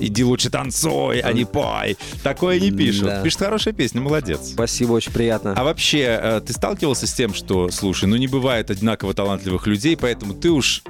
иди 0.00 0.24
лучше 0.24 0.50
танцуй, 0.50 1.20
а 1.20 1.32
не 1.32 1.44
пой. 1.66 1.96
Такое 2.22 2.60
не 2.60 2.70
пишут. 2.70 3.04
Да. 3.04 3.22
Пишет 3.22 3.40
хорошая 3.40 3.74
песня, 3.74 4.00
молодец. 4.00 4.40
Спасибо, 4.52 4.92
очень 4.92 5.12
приятно. 5.12 5.54
А 5.56 5.64
вообще, 5.64 6.18
э, 6.20 6.40
ты 6.46 6.52
сталкивался 6.52 7.06
с 7.06 7.12
тем, 7.12 7.34
что, 7.34 7.70
слушай, 7.70 8.06
ну 8.06 8.16
не 8.16 8.26
бывает 8.26 8.70
одинаково 8.70 9.14
талантливых 9.14 9.66
людей, 9.66 9.96
поэтому 9.96 10.34
ты 10.34 10.50
уж 10.50 10.82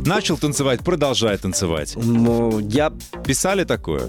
начал 0.00 0.36
танцевать, 0.38 0.80
продолжай 0.80 1.36
танцевать. 1.38 1.94
Ну, 1.96 2.58
Я 2.60 2.92
Писали 3.26 3.64
такое? 3.64 4.08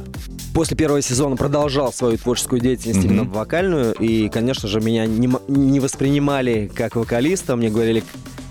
после 0.53 0.75
первого 0.75 1.01
сезона 1.01 1.38
продолжал 1.38 1.93
свою 1.93 2.17
творческую 2.17 2.60
деятельность 2.60 3.00
Мгм. 3.00 3.07
именно 3.07 3.24
вокальную, 3.24 3.93
и, 3.93 4.27
конечно 4.27 4.67
же, 4.67 4.81
меня 4.81 5.05
не, 5.05 5.29
не 5.48 5.79
воспринимали 5.79 6.69
как 6.75 6.98
вокалиста, 6.98 7.55
мне 7.55 7.69
говорили, 7.69 8.03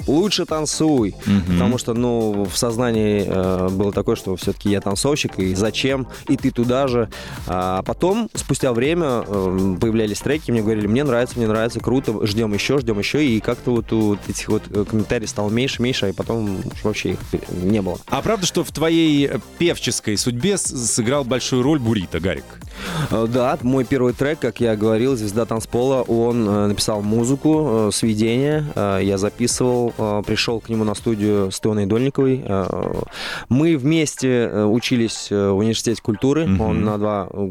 лучше 0.06 0.44
танцуй, 0.46 1.14
потому 1.46 1.78
что, 1.78 1.94
ну, 1.94 2.44
в 2.44 2.56
сознании 2.56 3.24
э, 3.26 3.68
было 3.70 3.92
такое, 3.92 4.16
что 4.16 4.36
все-таки 4.36 4.70
я 4.70 4.80
танцовщик, 4.80 5.38
и 5.38 5.54
зачем, 5.54 6.06
и 6.28 6.36
ты 6.36 6.50
туда 6.50 6.88
же. 6.88 7.08
А 7.46 7.82
потом, 7.82 8.28
спустя 8.34 8.72
время, 8.72 9.22
э, 9.26 9.76
появлялись 9.80 10.18
треки, 10.20 10.50
мне 10.50 10.62
говорили, 10.62 10.86
мне 10.86 11.04
нравится, 11.04 11.36
мне 11.38 11.46
нравится, 11.46 11.80
круто, 11.80 12.26
ждем 12.26 12.52
еще, 12.54 12.78
ждем 12.78 12.98
еще, 12.98 13.24
и 13.26 13.40
как-то 13.40 13.72
вот, 13.72 13.92
вот 13.92 14.18
этих 14.28 14.48
вот 14.48 14.62
э, 14.70 14.84
комментариев 14.88 15.28
стало 15.30 15.50
меньше, 15.50 15.82
меньше, 15.82 16.08
и 16.08 16.12
потом 16.12 16.58
уж 16.58 16.84
вообще 16.84 17.10
их 17.12 17.18
не 17.62 17.80
было. 17.82 17.98
А 18.08 18.22
правда, 18.22 18.46
что 18.46 18.64
в 18.64 18.70
твоей 18.72 19.26
э, 19.26 19.38
певческой 19.58 20.16
судьбе 20.16 20.56
сыграл 20.58 21.24
большую 21.24 21.62
роль 21.62 21.78
Бурита, 21.78 22.20
Гарик? 22.20 22.44
Э, 23.10 23.26
Да, 23.28 23.58
мой 23.62 23.84
первый 23.84 24.12
трек, 24.12 24.38
как 24.40 24.60
я 24.60 24.76
говорил, 24.76 25.16
«Звезда 25.16 25.44
танцпола», 25.44 26.02
он 26.02 26.44
написал 26.68 27.02
музыку, 27.02 27.90
сведения, 27.92 28.64
я 29.00 29.18
записывал, 29.18 29.92
пришел 30.26 30.60
к 30.60 30.68
нему 30.68 30.84
на 30.84 30.94
студию 30.94 31.50
с 31.50 31.60
Теоной 31.60 31.86
Дольниковой. 31.86 32.42
Э, 32.44 32.66
Мы 33.48 33.76
вместе 33.76 34.28
э, 34.28 34.64
учились 34.64 35.28
э, 35.30 35.50
в 35.50 35.56
университете 35.58 36.00
культуры, 36.02 36.46
Мгм. 36.46 36.60
он 36.60 36.84
на 36.84 36.98
два 36.98 37.28
э, 37.32 37.50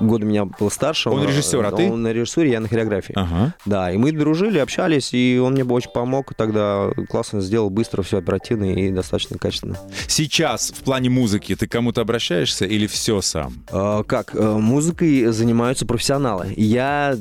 года 0.00 0.24
меня 0.24 0.44
был 0.44 0.70
старше. 0.70 1.10
Он 1.10 1.22
режиссер, 1.26 1.64
а 1.64 1.70
ты? 1.72 1.90
Он 1.90 2.02
на 2.02 2.12
режиссуре, 2.12 2.50
я 2.52 2.60
на 2.60 2.68
хореографии. 2.68 3.14
Ага. 3.16 3.54
Да, 3.66 3.90
и 3.92 3.96
мы 3.96 4.12
дружили, 4.12 4.58
общались, 4.58 5.12
и 5.14 5.40
он 5.42 5.52
мне 5.54 5.64
очень 5.64 5.90
помог 5.90 6.34
тогда, 6.34 6.90
классно 7.08 7.40
сделал, 7.40 7.70
быстро, 7.70 8.02
все 8.02 8.18
оперативно 8.18 8.64
и 8.72 8.90
достаточно 8.90 9.38
качественно. 9.38 9.76
Сейчас 10.08 10.70
в 10.70 10.82
плане 10.82 11.10
музыки 11.10 11.54
ты 11.54 11.66
кому-то 11.66 12.00
обращаешься 12.00 12.64
или 12.66 12.86
все 12.86 13.20
сам? 13.20 13.54
Э, 13.70 14.02
Как? 14.06 14.34
Э, 14.34 14.56
Музыкой 14.58 15.26
занимаются 15.32 15.86
профессионалы. 15.86 16.52
Я 16.56 17.16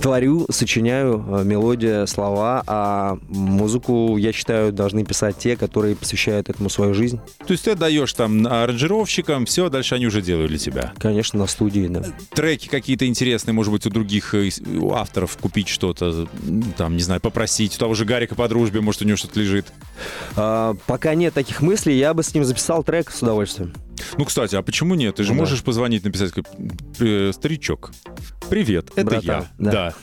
творю, 0.00 0.46
сочиняю 0.50 1.24
э, 1.28 1.44
мелодия, 1.44 2.06
слова, 2.06 2.62
а 2.66 3.18
музыку, 3.28 4.16
я 4.16 4.32
считаю, 4.32 4.72
должны 4.72 5.04
писать 5.04 5.38
те, 5.38 5.56
которые 5.56 5.96
посвящают 5.96 6.48
этому 6.48 6.70
свою 6.70 6.94
жизнь. 6.94 7.20
То 7.46 7.52
есть 7.52 7.64
ты 7.64 7.74
даешь 7.74 8.12
там 8.12 8.46
аранжировщикам, 8.46 9.46
все, 9.46 9.68
дальше 9.68 9.94
они 9.94 10.06
уже 10.06 10.22
делают 10.22 10.50
для 10.50 10.58
тебя. 10.58 10.92
Конечно, 10.98 11.38
на 11.38 11.46
студии, 11.46 11.86
да. 11.88 12.04
Треки 12.30 12.68
какие-то 12.68 13.06
интересные, 13.06 13.54
может 13.54 13.72
быть, 13.72 13.86
у 13.86 13.90
других 13.90 14.34
э, 14.34 14.50
у 14.80 14.92
авторов 14.92 15.36
купить 15.36 15.68
что-то, 15.68 16.28
там, 16.76 16.96
не 16.96 17.02
знаю, 17.02 17.20
попросить. 17.20 17.76
У 17.76 17.78
того 17.78 17.94
же 17.94 18.04
Гарика 18.04 18.34
по 18.34 18.48
дружбе, 18.48 18.80
может, 18.80 19.02
у 19.02 19.04
него 19.04 19.16
что-то 19.16 19.40
лежит. 19.40 19.66
А, 20.36 20.74
Пока 20.86 21.14
нет 21.14 21.34
таких 21.34 21.62
мыслей, 21.62 21.98
я 21.98 22.14
бы 22.14 22.22
с 22.22 22.34
ним 22.34 22.44
записал 22.44 22.82
трек 22.82 23.10
с 23.10 23.22
удовольствием. 23.22 23.72
Ну, 24.18 24.24
кстати, 24.24 24.54
а 24.56 24.62
почему 24.62 24.94
нет? 24.94 25.16
Ты 25.16 25.22
же 25.24 25.30
Ну 25.30 25.36
да. 25.36 25.40
можешь 25.42 25.62
позвонить, 25.62 26.04
написать, 26.04 26.32
как, 26.32 26.44
«Э, 26.98 27.32
старичок, 27.34 27.92
привет, 28.48 28.90
это 28.96 29.04
Братан, 29.06 29.22
я. 29.24 29.46
да. 29.58 29.94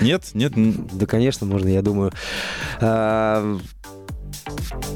Нет, 0.00 0.30
нет, 0.34 0.56
м, 0.56 0.88
Да, 0.92 1.06
конечно, 1.06 1.46
можно, 1.46 1.68
я 1.68 1.82
думаю. 1.82 2.12
А, 2.80 3.58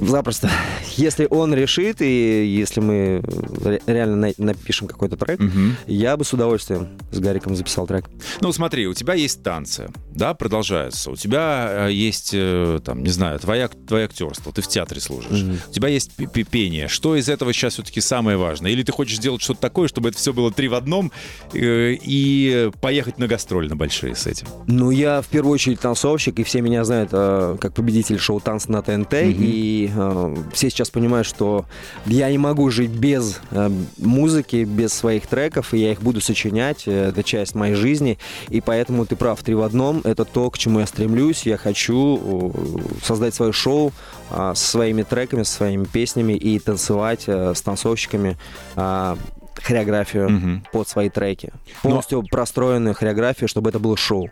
Запросто. 0.00 0.50
Если 0.96 1.26
он 1.30 1.54
решит, 1.54 2.00
и 2.02 2.46
если 2.46 2.80
мы 2.80 3.22
ре- 3.64 3.80
реально 3.86 4.16
на- 4.28 4.34
напишем 4.44 4.86
какой-то 4.88 5.16
трек, 5.16 5.40
мгм. 5.40 5.76
я 5.86 6.16
бы 6.16 6.24
с 6.24 6.32
удовольствием 6.32 6.88
с 7.10 7.18
Гариком 7.18 7.54
записал 7.56 7.86
трек. 7.86 8.06
Ну, 8.40 8.52
смотри, 8.52 8.86
у 8.86 8.94
тебя 8.94 9.14
есть 9.14 9.42
танцы, 9.42 9.88
да, 10.14 10.34
продолжаются. 10.34 11.10
У 11.10 11.16
тебя 11.16 11.86
э, 11.88 11.92
есть, 11.92 12.30
э, 12.34 12.80
там, 12.84 13.02
не 13.02 13.10
знаю, 13.10 13.38
твоя, 13.40 13.68
твое 13.68 14.04
актерство, 14.04 14.52
ты 14.52 14.62
в 14.62 14.68
театре 14.68 15.00
служишь. 15.00 15.42
Мгм. 15.42 15.58
У 15.68 15.72
тебя 15.72 15.88
есть 15.88 16.12
пение. 16.50 16.88
Что 16.88 17.16
из 17.16 17.28
этого 17.28 17.52
сейчас 17.52 17.74
все-таки 17.74 18.00
самое 18.00 18.36
важное? 18.36 18.70
Или 18.70 18.82
ты 18.82 18.92
хочешь 18.92 19.16
сделать 19.16 19.42
что-то 19.42 19.60
такое, 19.60 19.88
чтобы 19.88 20.10
это 20.10 20.18
все 20.18 20.32
было 20.32 20.50
три 20.52 20.68
в 20.68 20.74
одном 20.74 21.10
э, 21.52 21.96
и 22.02 22.70
поехать 22.80 23.18
на 23.18 23.26
гастроли 23.26 23.68
на 23.68 23.76
большие 23.76 24.14
с 24.14 24.26
этим? 24.26 24.46
Ну, 24.66 24.90
я 24.90 25.20
в 25.22 25.26
первую 25.26 25.54
очередь 25.54 25.80
танцовщик, 25.80 26.38
и 26.38 26.44
все 26.44 26.60
меня 26.60 26.84
знают 26.84 27.10
как 27.10 27.74
победитель 27.74 28.18
шоу 28.18 28.40
«Танцы 28.40 28.70
на 28.70 28.82
ТНТ», 28.82 29.12
и 29.38 29.90
э, 29.94 30.36
все 30.52 30.70
сейчас 30.70 30.90
понимают, 30.90 31.26
что 31.26 31.64
я 32.06 32.30
не 32.30 32.38
могу 32.38 32.70
жить 32.70 32.90
без 32.90 33.40
э, 33.50 33.70
музыки, 33.98 34.64
без 34.64 34.92
своих 34.92 35.26
треков, 35.26 35.74
и 35.74 35.78
я 35.78 35.92
их 35.92 36.00
буду 36.02 36.20
сочинять, 36.20 36.84
э, 36.86 37.08
это 37.10 37.22
часть 37.22 37.54
моей 37.54 37.74
жизни, 37.74 38.18
и 38.48 38.60
поэтому 38.60 39.06
ты 39.06 39.16
прав, 39.16 39.42
«Три 39.42 39.54
в 39.54 39.62
одном»— 39.62 40.00
это 40.04 40.24
то, 40.24 40.50
к 40.50 40.58
чему 40.58 40.80
я 40.80 40.86
стремлюсь, 40.86 41.42
я 41.46 41.56
хочу 41.56 42.52
э, 42.54 42.78
создать 43.04 43.34
свое 43.34 43.52
шоу 43.52 43.92
э, 44.30 44.52
со 44.54 44.66
своими 44.70 45.02
треками, 45.02 45.42
со 45.42 45.52
своими 45.52 45.84
песнями 45.84 46.32
и 46.34 46.58
танцевать 46.58 47.24
э, 47.26 47.52
с 47.54 47.60
танцовщиками 47.62 48.36
э, 48.76 49.16
хореографию 49.62 50.28
Мгм. 50.30 50.64
под 50.72 50.88
свои 50.88 51.08
треки. 51.08 51.50
Но- 51.82 51.90
Полностью 51.90 52.22
простроенную 52.30 52.94
хореографию, 52.94 53.48
чтобы 53.48 53.70
это 53.70 53.78
было 53.78 53.96
шоу. 53.96 54.30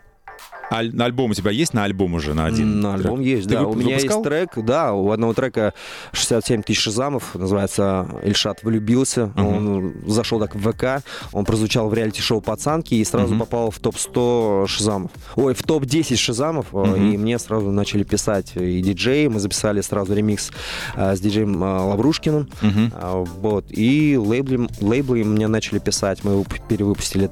Аль- 0.71 0.91
на 0.95 1.05
альбом 1.05 1.31
у 1.31 1.33
тебя 1.33 1.51
есть 1.51 1.73
на 1.73 1.83
альбом 1.83 2.13
уже 2.15 2.33
на 2.33 2.45
один? 2.45 2.79
На 2.81 2.95
альбом 2.95 3.17
трек? 3.17 3.27
есть, 3.37 3.47
Ты 3.47 3.53
да. 3.55 3.61
вып- 3.61 3.71
У 3.71 3.75
меня 3.75 3.95
выпускал? 3.97 4.17
есть 4.19 4.29
трек, 4.55 4.65
да, 4.65 4.93
у 4.93 5.11
одного 5.11 5.33
трека 5.33 5.73
67 6.11 6.63
тысяч 6.63 6.79
шизамов, 6.81 7.35
называется 7.35 8.07
«Ильшат 8.23 8.63
влюбился». 8.63 9.27
Мгм. 9.35 9.45
Он 9.45 9.93
зашел 10.07 10.39
так 10.39 10.55
в 10.55 10.71
ВК, 10.71 11.03
он 11.31 11.45
прозвучал 11.45 11.89
в 11.89 11.93
реалити-шоу 11.93 12.41
«Пацанки» 12.41 12.93
и 12.95 13.03
сразу 13.05 13.33
Мгм. 13.35 13.39
попал 13.41 13.69
в 13.71 13.79
топ-100 13.79 14.67
шизамов. 14.67 15.11
Ой, 15.35 15.53
в 15.53 15.63
топ-10 15.63 16.15
шизамов, 16.17 16.73
Мгм. 16.73 16.95
и 16.95 17.17
мне 17.17 17.37
сразу 17.39 17.71
начали 17.71 18.03
писать 18.03 18.53
и 18.55 18.81
диджеи, 18.81 19.27
мы 19.27 19.39
записали 19.39 19.81
сразу 19.81 20.13
ремикс 20.13 20.51
э, 20.95 21.15
с 21.15 21.19
диджеем 21.19 21.63
э, 21.63 21.67
Лаврушкиным, 21.67 22.47
Мгм. 22.61 22.91
а, 22.95 23.23
Вот. 23.41 23.65
И 23.69 24.17
лейблы, 24.17 24.67
лейблы 24.81 25.23
мне 25.23 25.47
начали 25.47 25.79
писать. 25.79 26.23
Мы 26.23 26.41
вып- 26.41 26.59
перевыпустили 26.67 27.27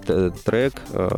трек. 0.45 0.73
Э, 0.91 1.09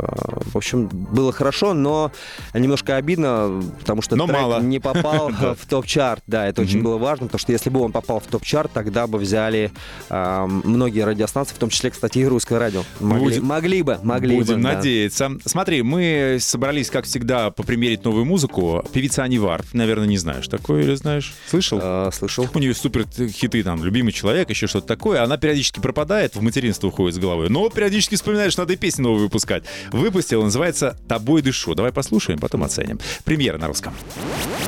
В 0.46 0.56
общем, 0.58 0.88
было 0.88 1.32
хорошо, 1.32 1.74
но 1.74 2.05
немножко 2.54 2.96
обидно, 2.98 3.62
потому 3.80 4.02
что 4.02 4.16
Но 4.16 4.28
трек 4.28 4.38
мало. 4.40 4.62
не 4.62 4.80
попал 4.80 5.30
в 5.30 5.66
топ-чарт. 5.68 6.24
Да, 6.28 6.48
это 6.48 6.62
очень 6.62 6.82
было 6.82 6.98
важно, 6.98 7.28
потому 7.28 7.40
что 7.40 7.52
если 7.52 7.70
бы 7.70 7.80
он 7.82 7.92
попал 7.92 8.20
в 8.20 8.26
топ-чарт, 8.28 8.72
тогда 8.74 9.08
бы 9.08 9.18
взяли 9.18 9.72
а, 10.10 10.46
многие 10.48 11.02
радиостанции, 11.06 11.54
в 11.54 11.58
том 11.58 11.70
числе, 11.70 11.90
кстати, 11.92 12.20
и 12.20 12.26
русское 12.26 12.58
радио. 12.60 12.84
Могли, 13.00 13.24
Будем- 13.26 13.46
могли 13.46 13.82
бы, 13.82 14.00
могли 14.04 14.36
Будем 14.38 14.58
бы. 14.58 14.62
да. 14.64 14.74
надеяться. 14.76 15.32
Смотри, 15.46 15.82
мы 15.82 16.38
собрались, 16.40 16.90
как 16.90 17.06
всегда, 17.06 17.52
попримерить 17.52 18.04
новую 18.04 18.26
музыку. 18.26 18.84
Певица 18.94 19.24
Анивар, 19.24 19.64
наверное, 19.74 20.08
не 20.08 20.18
знаешь 20.18 20.48
такое 20.48 20.84
или 20.84 20.96
знаешь? 20.96 21.34
Слышал? 21.50 21.80
Э, 21.82 22.10
Слышал. 22.14 22.48
У 22.54 22.60
нее 22.60 22.74
супер 22.74 23.06
хиты, 23.30 23.64
там, 23.64 23.84
«Любимый 23.84 24.12
человек», 24.12 24.50
еще 24.50 24.68
что-то 24.68 24.88
такое. 24.88 25.24
Она 25.24 25.38
периодически 25.38 25.80
пропадает, 25.80 26.36
в 26.36 26.42
материнство 26.42 26.88
уходит 26.88 27.16
с 27.16 27.20
головой. 27.20 27.50
Но 27.50 27.70
периодически 27.70 28.16
вспоминает, 28.16 28.52
что 28.52 28.62
надо 28.62 28.74
и 28.74 28.76
песни 28.78 29.02
новые 29.02 29.24
выпускать. 29.24 29.64
Выпустила, 29.92 30.44
называется 30.44 30.98
«Тобой 31.08 31.42
дышу». 31.42 31.76
Давай 31.76 31.92
послушаем, 31.96 32.38
потом 32.38 32.64
оценим. 32.64 33.00
Премьера 33.24 33.58
на 33.58 33.68
русском. 33.68 33.96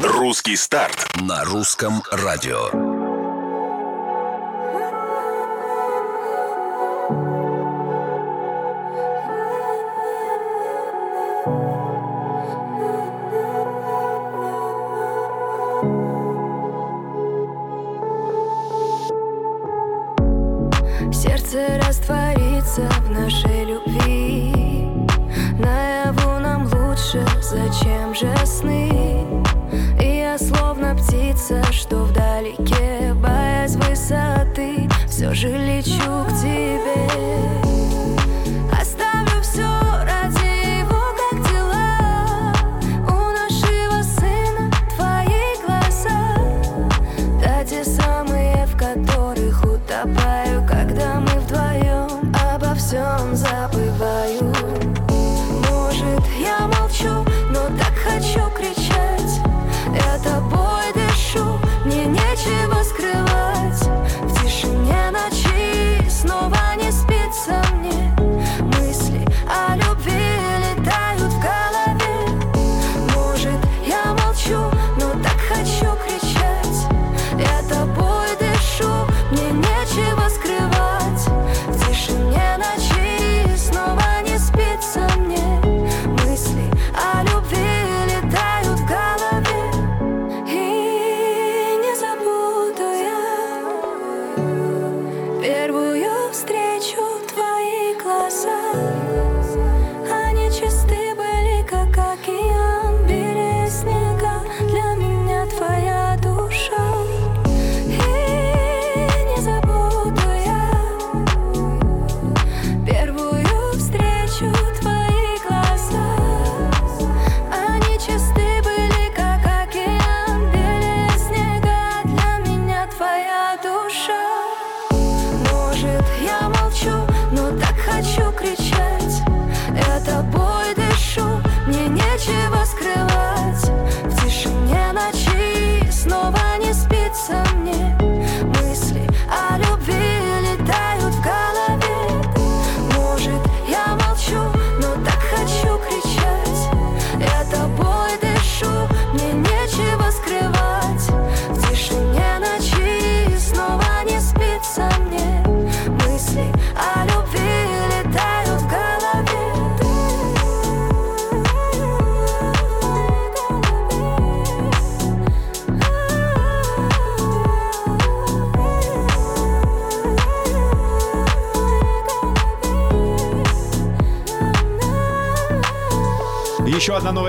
Русский 0.01 0.55
старт 0.55 1.07
на 1.21 1.43
русском 1.43 2.01
радио. 2.11 2.71
Сердце 21.11 21.79
растворится 21.87 22.89
в 23.01 23.09
нашей 23.11 23.65
любви 23.65 24.06
дальше? 27.13 27.25
Зачем 27.41 28.15
же 28.15 28.33
сны? 28.45 29.25
И 30.01 30.17
я 30.17 30.37
словно 30.37 30.95
птица, 30.95 31.63
что 31.71 32.03
вдалеке, 32.03 33.13
боясь 33.15 33.75
высоты, 33.75 34.89
все 35.07 35.33
же 35.33 35.49
лечу 35.49 36.25
к 36.25 36.41
тебе. 36.41 37.66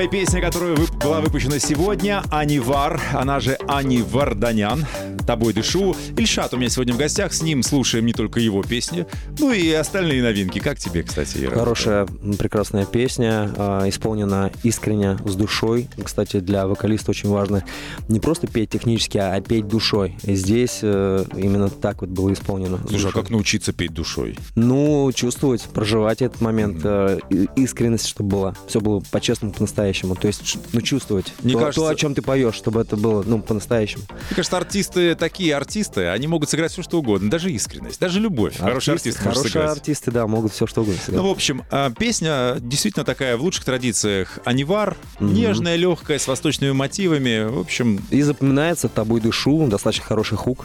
Новая 0.08 0.24
песня, 0.24 0.40
которая 0.40 0.74
вып- 0.74 1.02
была 1.04 1.20
выпущена 1.20 1.58
сегодня. 1.58 2.22
Анивар, 2.30 3.00
она 3.12 3.40
же 3.40 3.58
Ани 3.68 4.02
Варданян. 4.02 4.86
«Тобой 5.26 5.52
дышу». 5.52 5.94
Ильшат 6.16 6.54
у 6.54 6.56
меня 6.56 6.70
сегодня 6.70 6.94
в 6.94 6.96
гостях. 6.96 7.34
С 7.34 7.42
ним 7.42 7.62
слушаем 7.62 8.06
не 8.06 8.14
только 8.14 8.40
его 8.40 8.62
песни, 8.62 9.04
ну 9.38 9.52
и 9.52 9.70
остальные 9.72 10.22
новинки. 10.22 10.58
Как 10.58 10.78
тебе, 10.78 11.02
кстати, 11.02 11.44
Ира? 11.44 11.54
Хорошая, 11.54 12.06
прекрасная 12.38 12.86
песня, 12.86 13.52
а, 13.58 13.86
исполнена 13.86 14.50
искренне, 14.62 15.18
с 15.26 15.34
душой. 15.34 15.90
Кстати, 16.02 16.40
для 16.40 16.66
вокалиста 16.66 17.10
очень 17.10 17.28
важно 17.28 17.62
не 18.08 18.20
просто 18.20 18.46
петь 18.46 18.70
технически, 18.70 19.18
а 19.18 19.38
петь 19.42 19.68
душой. 19.68 20.16
И 20.22 20.34
здесь 20.34 20.78
э, 20.80 21.24
именно 21.36 21.68
так 21.68 22.00
вот 22.00 22.08
было 22.08 22.32
исполнено. 22.32 22.78
Слушай, 22.88 23.10
а 23.10 23.12
как 23.12 23.28
научиться 23.28 23.74
петь 23.74 23.92
душой? 23.92 24.38
Ну, 24.54 25.12
чувствовать, 25.12 25.62
проживать 25.64 26.22
этот 26.22 26.40
момент, 26.40 26.82
и- 27.28 27.48
искренность, 27.56 28.06
чтобы 28.06 28.30
было. 28.30 28.56
Все 28.66 28.80
было 28.80 29.02
по-честному, 29.10 29.52
по-настоящему. 29.52 29.97
То 30.14 30.26
есть, 30.28 30.56
ну, 30.72 30.80
чувствовать 30.80 31.32
Мне 31.42 31.54
то, 31.54 31.58
кажется- 31.60 31.80
то, 31.80 31.86
о 31.88 31.94
чем 31.94 32.14
ты 32.14 32.22
поешь, 32.22 32.54
чтобы 32.54 32.80
это 32.80 32.96
было, 32.96 33.22
ну, 33.26 33.40
по-настоящему. 33.40 34.04
Мне 34.10 34.36
кажется, 34.36 34.56
артисты 34.56 35.14
такие 35.14 35.54
артисты, 35.54 36.06
они 36.08 36.26
могут 36.26 36.50
сыграть 36.50 36.72
все, 36.72 36.82
что 36.82 36.98
угодно. 36.98 37.30
Даже 37.30 37.50
искренность, 37.52 38.00
даже 38.00 38.20
любовь. 38.20 38.60
Артист 38.60 39.04
может 39.04 39.18
Хорошие 39.18 39.50
сыграть. 39.50 39.70
артисты, 39.78 40.10
да, 40.10 40.26
могут 40.26 40.52
все 40.52 40.66
что 40.66 40.82
угодно 40.82 41.00
сыграть. 41.00 41.22
Ну, 41.22 41.28
в 41.28 41.30
общем, 41.32 41.64
а, 41.70 41.90
песня 41.90 42.56
действительно 42.60 43.04
такая 43.04 43.36
в 43.36 43.42
лучших 43.42 43.64
традициях. 43.64 44.38
Анивар, 44.44 44.96
Мгм. 45.20 45.34
нежная, 45.34 45.76
легкая, 45.76 46.18
с 46.18 46.26
восточными 46.28 46.72
мотивами. 46.72 47.48
В 47.48 47.58
общем, 47.58 48.00
И 48.10 48.22
запоминается 48.22 48.88
«Тобой 48.88 49.20
дышу», 49.20 49.66
достаточно 49.68 50.04
хороший 50.04 50.36
хук. 50.38 50.64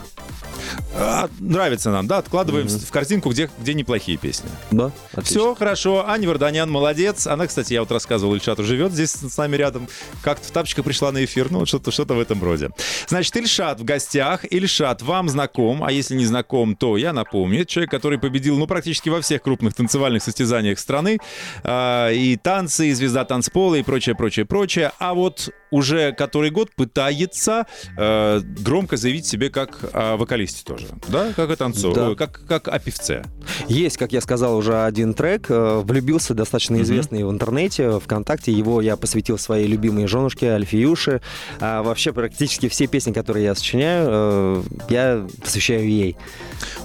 а, 0.96 1.28
нравится 1.40 1.90
нам, 1.90 2.06
да? 2.06 2.18
Откладываем 2.18 2.66
Мгм. 2.66 2.78
в 2.78 2.90
корзинку, 2.90 3.30
где, 3.30 3.50
где 3.60 3.74
неплохие 3.74 4.16
песни. 4.16 4.48
Да, 4.70 4.92
отлично. 5.12 5.22
Все 5.22 5.54
хорошо. 5.54 6.04
Аня 6.08 6.28
Варданян 6.28 6.70
молодец. 6.70 7.26
Она, 7.26 7.46
кстати, 7.46 7.72
я 7.74 7.80
вот 7.80 7.90
рассказывал, 7.92 8.34
Ильшату 8.34 8.64
живет 8.64 8.92
здесь 8.92 9.12
с 9.30 9.36
нами 9.36 9.56
рядом. 9.56 9.88
Как-то 10.22 10.46
в 10.46 10.50
тапочках 10.50 10.84
пришла 10.84 11.12
на 11.12 11.24
эфир. 11.24 11.50
Ну, 11.50 11.66
что-то 11.66 11.90
что 11.90 12.04
в 12.04 12.20
этом 12.20 12.42
роде. 12.42 12.70
Значит, 13.08 13.36
Ильшат 13.36 13.80
в 13.80 13.84
гостях. 13.84 14.44
Ильшат 14.50 15.02
вам 15.02 15.28
знаком, 15.28 15.82
а 15.82 15.92
если 15.92 16.16
не 16.16 16.26
знаком, 16.26 16.76
то 16.76 16.96
я 16.96 17.12
напомню. 17.12 17.62
Это 17.62 17.70
человек, 17.70 17.90
который 17.90 18.18
победил, 18.18 18.58
ну, 18.58 18.66
практически 18.66 19.08
во 19.08 19.20
всех 19.20 19.42
крупных 19.42 19.74
танцевальных 19.74 20.22
состязаниях 20.22 20.78
страны. 20.78 21.18
А, 21.62 22.10
и 22.10 22.36
танцы, 22.36 22.88
и 22.88 22.92
звезда 22.92 23.24
танцпола, 23.24 23.76
и 23.76 23.82
прочее, 23.82 24.14
прочее, 24.14 24.44
прочее. 24.44 24.92
А 24.98 25.14
вот 25.14 25.50
уже 25.74 26.12
который 26.12 26.50
год 26.50 26.70
пытается 26.74 27.66
э, 27.98 28.40
громко 28.60 28.96
заявить 28.96 29.26
себе 29.26 29.50
как 29.50 29.78
о 29.92 30.16
вокалисте 30.16 30.62
тоже. 30.64 30.86
Да? 31.08 31.32
Как 31.34 31.50
о 31.50 31.56
танцоре, 31.56 31.94
Да. 31.94 32.14
Как, 32.14 32.40
как 32.46 32.68
о 32.68 32.78
певце. 32.78 33.24
Есть, 33.68 33.96
как 33.96 34.12
я 34.12 34.20
сказал, 34.20 34.56
уже 34.56 34.84
один 34.84 35.14
трек. 35.14 35.46
э, 35.48 35.82
Влюбился, 35.84 36.34
достаточно 36.34 36.80
известный 36.82 37.24
в 37.24 37.30
интернете, 37.30 37.98
ВКонтакте. 37.98 38.52
Его 38.52 38.80
я 38.80 38.96
посвятил 38.96 39.36
своей 39.38 39.66
любимой 39.66 40.06
женушке 40.06 40.52
Альфиюше. 40.52 41.20
А 41.60 41.82
вообще 41.82 42.12
практически 42.12 42.68
все 42.68 42.86
песни, 42.86 43.12
которые 43.12 43.44
я 43.44 43.54
сочиняю, 43.54 44.06
э, 44.08 44.62
я 44.90 45.26
посвящаю 45.42 45.88
ей. 45.88 46.16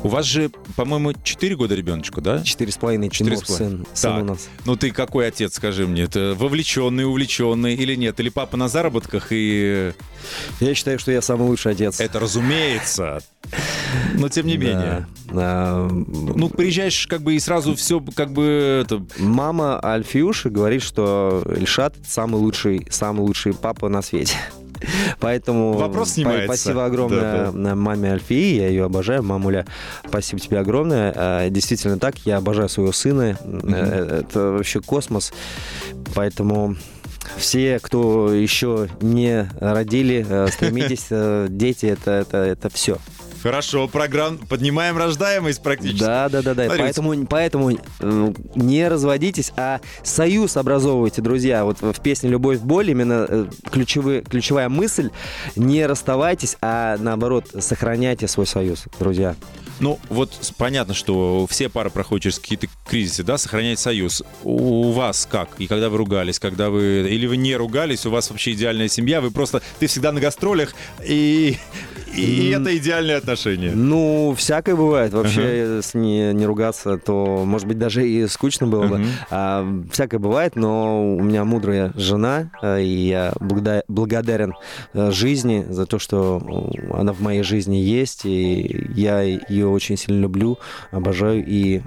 У 0.04 0.08
вас 0.08 0.26
же, 0.26 0.50
по-моему, 0.76 1.14
4 1.24 1.56
года 1.56 1.76
ребеночку, 1.76 2.22
да? 2.22 2.42
Четыре 2.44 2.72
с 2.72 2.78
половиной 2.78 3.10
Тимур, 3.10 3.34
половиной. 3.46 3.86
сын, 3.86 3.88
сын 3.94 4.22
у 4.22 4.26
нас. 4.26 4.48
Ну 4.66 4.76
ты 4.76 4.92
какой 4.92 5.28
отец, 5.28 5.56
скажи 5.56 5.86
мне? 5.88 6.04
Это 6.04 6.36
вовлеченный, 6.38 7.06
увлеченный 7.06 7.76
или 7.76 7.96
нет? 7.96 8.20
Или 8.20 8.30
папа 8.30 8.58
на 8.58 8.68
заработках 8.80 9.28
и... 9.32 9.92
Я 10.60 10.76
считаю, 10.76 11.00
что 11.00 11.12
я 11.12 11.22
самый 11.22 11.48
лучший 11.48 11.72
отец. 11.74 12.00
Это 12.00 12.20
разумеется. 12.20 13.20
Но 14.16 14.30
тем 14.30 14.46
не 14.48 14.58
Да. 14.58 14.64
менее. 14.64 15.08
А, 15.32 15.88
Ну, 15.90 16.50
приезжаешь 16.50 17.08
как 17.08 17.22
бы 17.22 17.36
и 17.36 17.40
сразу 17.40 17.76
все 17.76 18.02
как 18.16 18.32
бы... 18.32 18.82
Это... 18.86 19.04
Мама 19.18 19.80
Альфиюши 19.84 20.50
говорит, 20.50 20.82
что 20.82 21.44
Ильшат 21.56 21.96
самый 22.08 22.38
лучший, 22.38 22.88
самый 22.90 23.22
лучший 23.22 23.54
папа 23.54 23.90
на 23.90 24.02
свете. 24.02 24.36
Поэтому 25.20 25.74
Вопрос 25.74 26.12
снимается. 26.12 26.46
спасибо 26.46 26.86
огромное 26.86 27.52
Да, 27.52 27.76
маме 27.76 28.14
Альфии, 28.14 28.56
я 28.56 28.70
ее 28.70 28.86
обожаю, 28.86 29.24
мамуля, 29.24 29.66
спасибо 30.08 30.40
тебе 30.40 30.60
огромное. 30.60 31.12
А, 31.16 31.50
Действительно 31.50 32.00
так, 32.00 32.16
я 32.20 32.38
обожаю 32.38 32.70
своего 32.70 32.94
сына, 32.94 33.38
Э, 33.44 34.22
это 34.22 34.52
вообще 34.52 34.80
космос, 34.82 35.34
поэтому 36.16 36.76
все, 37.38 37.80
кто 37.80 38.34
еще 38.34 38.90
не 39.02 39.50
родили, 39.60 40.26
э, 40.28 40.48
стремитесь, 40.52 41.08
э, 41.10 41.48
дети, 41.50 41.88
это, 41.88 42.12
это, 42.12 42.38
это 42.38 42.70
все. 42.70 42.98
Хорошо, 43.42 43.88
программ 43.88 44.38
поднимаем 44.38 44.98
рождаемость 44.98 45.62
практически. 45.64 46.00
Да, 46.00 46.30
да, 46.30 46.42
да, 46.42 46.54
да. 46.54 46.66
Смотрите. 46.66 46.84
Поэтому, 46.84 47.28
поэтому 47.28 47.72
э, 48.00 48.34
не 48.56 48.88
разводитесь, 48.88 49.52
а 49.56 49.80
союз 50.04 50.58
образовывайте, 50.58 51.22
друзья. 51.22 51.64
Вот 51.64 51.82
в 51.82 52.02
песне 52.02 52.30
«Любовь, 52.30 52.60
боль» 52.60 52.92
именно 52.92 53.26
э, 53.28 53.46
ключевые, 53.72 54.22
ключевая 54.22 54.70
мысль 54.70 55.10
не 55.56 55.86
расставайтесь, 55.86 56.58
а 56.62 56.98
наоборот 56.98 57.46
сохраняйте 57.60 58.28
свой 58.28 58.48
союз, 58.48 58.84
друзья. 59.00 59.36
Ну, 59.80 59.98
вот 60.10 60.38
понятно, 60.58 60.94
что 60.94 61.48
все 61.50 61.70
пары 61.70 61.90
проходят 61.90 62.24
через 62.24 62.40
какие-то 62.40 62.68
кризисы, 62.86 63.24
да, 63.24 63.38
сохранять 63.38 63.80
союз. 63.80 64.24
У 64.44 64.92
вас 64.92 65.28
как? 65.30 65.50
И 65.58 65.68
когда 65.68 65.90
вы 65.90 65.98
ругались, 65.98 66.38
когда 66.38 66.70
вы... 66.70 67.08
Или 67.10 67.28
вы 67.28 67.38
не 67.38 67.56
ругались, 67.56 68.06
у 68.06 68.12
вас 68.12 68.30
вообще 68.30 68.52
идеальная 68.52 68.90
семья, 68.90 69.22
вы 69.22 69.32
просто... 69.32 69.62
Ты 69.80 69.88
всегда 69.88 70.12
на 70.12 70.20
гастролях, 70.20 70.74
и... 71.06 71.58
И 72.16 72.50
это 72.50 72.76
идеальные 72.78 73.18
отношения. 73.18 73.72
Ну, 73.74 74.34
всякое 74.38 74.76
бывает. 74.76 75.14
Вообще, 75.14 75.76
если 75.78 75.98
не, 75.98 76.34
не 76.34 76.46
ругаться, 76.46 76.98
то, 76.98 77.44
может 77.46 77.68
быть, 77.68 77.78
даже 77.78 78.08
и 78.08 78.28
скучно 78.28 78.68
было 78.68 78.88
бы. 78.88 79.06
А, 79.30 79.68
всякое 79.92 80.20
бывает, 80.20 80.56
но 80.56 81.16
у 81.16 81.22
меня 81.22 81.44
мудрая 81.46 81.94
жена, 81.96 82.52
э, 82.62 82.82
и 82.84 83.08
я 83.08 83.34
благода- 83.40 83.84
благодарен 83.88 84.54
э, 84.94 85.12
жизни 85.12 85.66
за 85.70 85.86
то, 85.86 86.00
что 86.00 86.72
э, 86.74 86.94
она 86.94 87.14
в 87.14 87.22
моей 87.22 87.44
жизни 87.44 87.78
есть, 87.78 88.26
и 88.26 88.88
я 88.96 89.22
ее 89.22 89.68
очень 89.68 89.98
сильно 89.98 90.22
люблю, 90.22 90.58
обожаю 90.92 91.46
и 91.46 91.82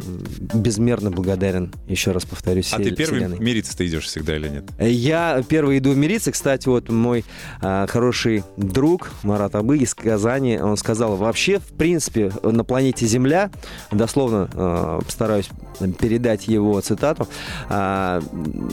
безмерно 0.54 1.10
благодарен, 1.10 1.72
еще 1.88 2.12
раз 2.12 2.24
повторюсь, 2.24 2.72
А 2.72 2.78
ты 2.78 2.92
первый 2.92 3.38
мириться 3.38 3.76
ты 3.76 3.86
идешь 3.86 4.04
всегда 4.04 4.36
или 4.36 4.48
нет? 4.48 4.64
Я 4.78 5.42
первый 5.48 5.78
иду 5.78 5.94
мириться. 5.94 6.32
Кстати, 6.32 6.68
вот 6.68 6.88
мой 6.88 7.24
а, 7.60 7.86
хороший 7.86 8.44
друг 8.56 9.10
Марат 9.22 9.54
Абы 9.54 9.78
из 10.12 10.22
Казани, 10.22 10.58
он 10.58 10.76
сказал, 10.76 11.16
вообще, 11.16 11.58
в 11.58 11.72
принципе, 11.76 12.32
на 12.42 12.64
планете 12.64 13.06
Земля, 13.06 13.50
дословно 13.90 14.48
а, 14.54 15.00
постараюсь 15.00 15.48
передать 15.98 16.48
его 16.48 16.80
цитату, 16.80 17.26
а, 17.68 18.20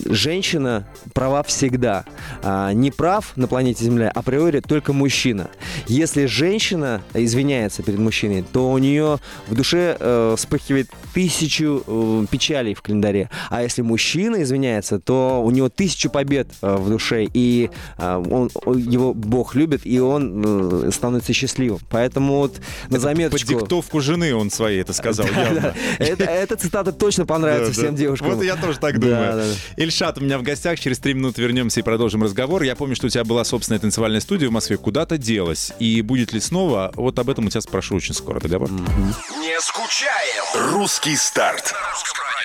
женщина 0.06 0.86
права 1.14 1.44
всегда. 1.44 2.04
А, 2.44 2.74
не 2.74 2.92
прав 2.92 3.32
на 3.38 3.48
планете 3.48 3.86
Земля 3.86 4.12
априори 4.14 4.60
только 4.60 4.94
мужчина. 4.94 5.50
Если 5.88 6.26
женщина 6.26 7.02
извиняется 7.14 7.84
перед 7.84 8.00
мужчиной, 8.00 8.44
то 8.52 8.72
у 8.72 8.78
нее 8.78 9.20
в 9.48 9.56
душе 9.56 9.96
э, 10.00 10.36
вспыхивает 10.38 10.90
тысячу 11.14 11.84
э, 11.88 12.26
печалей 12.30 12.74
в 12.74 12.82
календаре. 12.82 13.30
А 13.50 13.64
если 13.64 13.82
мужчина 13.82 14.44
извиняется, 14.44 15.00
то 15.00 15.42
у 15.44 15.52
него 15.52 15.70
тысячу 15.70 16.10
побед 16.10 16.50
э, 16.62 16.76
в 16.76 16.90
душе, 16.90 17.26
и 17.34 17.70
э, 17.98 18.24
он- 18.30 18.50
его 18.78 19.14
Бог 19.14 19.56
любит, 19.56 19.82
и 19.86 20.00
он 20.00 20.44
э, 20.88 20.92
становится 20.92 21.29
счастливым. 21.34 21.80
Поэтому 21.90 22.38
вот 22.38 22.58
на 22.90 22.96
По 22.96 23.00
заметочку... 23.00 23.48
диктовку 23.50 24.00
жены 24.02 24.34
он 24.36 24.50
своей 24.52 24.82
это 24.82 24.94
сказал 24.94 25.26
явно. 25.36 25.74
Это, 26.00 26.24
эта 26.24 26.56
цитата 26.56 26.92
точно 26.92 27.26
понравится 27.26 27.68
Да, 27.74 27.74
всем 27.74 27.96
да. 27.96 28.02
девушкам. 28.02 28.32
Вот 28.36 28.44
я 28.44 28.56
тоже 28.56 28.80
так 28.80 29.00
думаю. 29.00 29.18
да, 29.34 29.36
да. 29.38 29.84
Ильшат 29.84 30.18
у 30.18 30.22
меня 30.22 30.38
в 30.38 30.44
гостях. 30.44 30.80
Через 30.80 31.00
три 31.00 31.14
минуты 31.14 31.42
вернемся 31.42 31.80
и 31.80 31.84
продолжим 31.84 32.24
разговор. 32.24 32.64
Я 32.64 32.76
помню, 32.76 32.96
что 32.96 33.08
у 33.08 33.10
тебя 33.10 33.24
была 33.24 33.44
собственная 33.44 33.80
танцевальная 33.80 34.22
студия 34.22 34.50
в 34.50 34.52
Москве. 34.52 34.78
Куда-то 34.78 35.18
делась. 35.18 35.72
И 35.80 36.02
будет 36.02 36.34
ли 36.34 36.40
снова? 36.40 36.92
Вот 36.96 37.18
об 37.20 37.30
этом 37.30 37.46
у 37.48 37.50
тебя 37.50 37.62
спрошу 37.62 37.96
очень 37.96 38.14
скоро. 38.14 38.40
Договор? 38.40 38.70
Не 38.72 39.60
скучаем. 39.62 40.72
Русский 40.74 41.16
старт. 41.16 41.74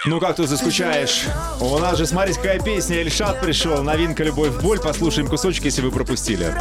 Ну 0.06 0.20
как 0.20 0.36
ты 0.36 0.46
заскучаешь? 0.46 1.22
У 1.60 1.78
нас 1.78 1.96
же, 1.96 2.06
смотрите, 2.06 2.38
какая 2.38 2.60
песня. 2.60 3.00
Ильшат 3.00 3.40
пришел. 3.40 3.82
Новинка 3.82 4.22
«Любовь, 4.24 4.52
боль». 4.60 4.78
Послушаем 4.78 5.28
кусочек, 5.28 5.64
если 5.64 5.80
вы 5.80 5.90
пропустили. 5.90 6.54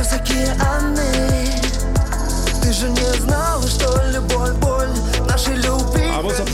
Этих 0.00 0.08
слез 0.08 0.12
океаны 0.14 0.96
Ты 0.96 0.99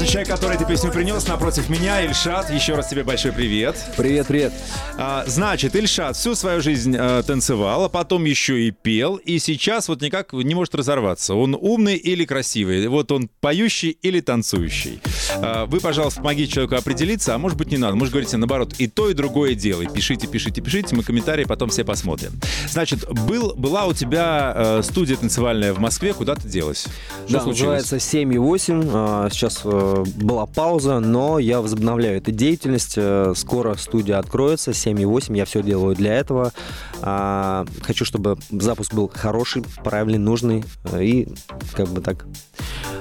А 0.07 0.09
собственно, 0.09 0.25
человек, 0.25 0.40
который 0.40 0.55
эту 0.57 0.66
песню 0.66 0.92
принес 0.92 1.27
напротив 1.27 1.69
меня, 1.69 2.01
Ильшат. 2.05 2.51
Еще 2.51 2.77
раз 2.77 2.88
тебе 2.88 3.03
большой 3.03 3.33
привет. 3.33 3.77
Привет, 3.97 4.29
привет. 4.29 4.53
А, 4.99 5.25
значит, 5.27 5.75
Ильшат 5.75 6.16
всю 6.16 6.37
свою 6.37 6.61
жизнь 6.61 6.95
э, 6.97 7.25
танцевал, 7.27 7.85
а 7.85 7.88
потом 7.88 8.25
еще 8.25 8.62
и 8.62 8.71
пел, 8.71 9.16
и 9.16 9.40
сейчас 9.40 9.88
вот 9.88 10.03
никак 10.03 10.33
не 10.33 10.55
может 10.55 10.77
разорваться. 10.77 11.35
Он 11.35 11.57
умный 11.61 11.97
или 11.97 12.25
красивый? 12.25 12.87
Вот 12.87 13.11
он 13.11 13.29
поющий 13.40 13.90
или 13.90 14.21
танцующий? 14.21 15.01
А, 15.35 15.66
вы, 15.66 15.81
пожалуйста, 15.81 16.21
помогите 16.21 16.53
человеку 16.53 16.77
определиться, 16.77 17.35
а 17.35 17.38
может 17.38 17.59
быть 17.59 17.73
не 17.73 17.77
надо. 17.77 17.97
Может 17.97 18.12
говорите 18.12 18.37
наоборот, 18.37 18.75
и 18.79 18.87
то, 18.87 19.11
и 19.11 19.14
другое 19.14 19.57
делай. 19.57 19.88
Пишите, 19.92 20.29
пишите, 20.29 20.61
пишите, 20.61 20.95
мы 20.95 21.03
комментарии 21.03 21.45
потом 21.45 21.69
все 21.71 21.85
посмотрим. 21.85 22.31
Значит, 22.69 23.09
был, 23.11 23.55
была 23.57 23.87
у 23.87 23.92
тебя 23.92 24.53
э, 24.55 24.83
студия 24.85 25.16
танцевальная 25.16 25.73
в 25.73 25.81
Москве, 25.81 26.14
куда 26.14 26.37
ты 26.37 26.49
делась? 26.49 26.87
Что 27.27 27.38
Да, 27.38 27.40
случилось? 27.40 27.83
называется 27.83 27.97
7,8. 27.97 28.90
А, 28.92 29.29
Сейчас 29.33 29.62
э, 29.64 29.96
была 30.05 30.47
пауза, 30.47 31.01
но 31.01 31.39
я 31.39 31.61
возобновляю 31.61 32.19
эту 32.19 32.33
деятельность. 32.33 32.95
Э, 32.97 33.33
Скоро 33.37 33.75
студия 33.75 34.19
откроется. 34.19 34.73
7,8. 34.73 35.37
Я 35.37 35.45
все 35.45 35.63
делаю 35.63 35.95
для 35.95 36.15
этого. 36.15 36.53
А, 37.03 37.65
Хочу, 37.83 38.05
чтобы 38.05 38.37
запуск 38.51 38.95
был 38.95 39.11
хороший, 39.13 39.63
правильный, 39.85 40.19
нужный 40.19 40.65
э, 40.93 41.05
и 41.05 41.29
как 41.75 41.89
бы 41.89 42.01
так 42.01 42.27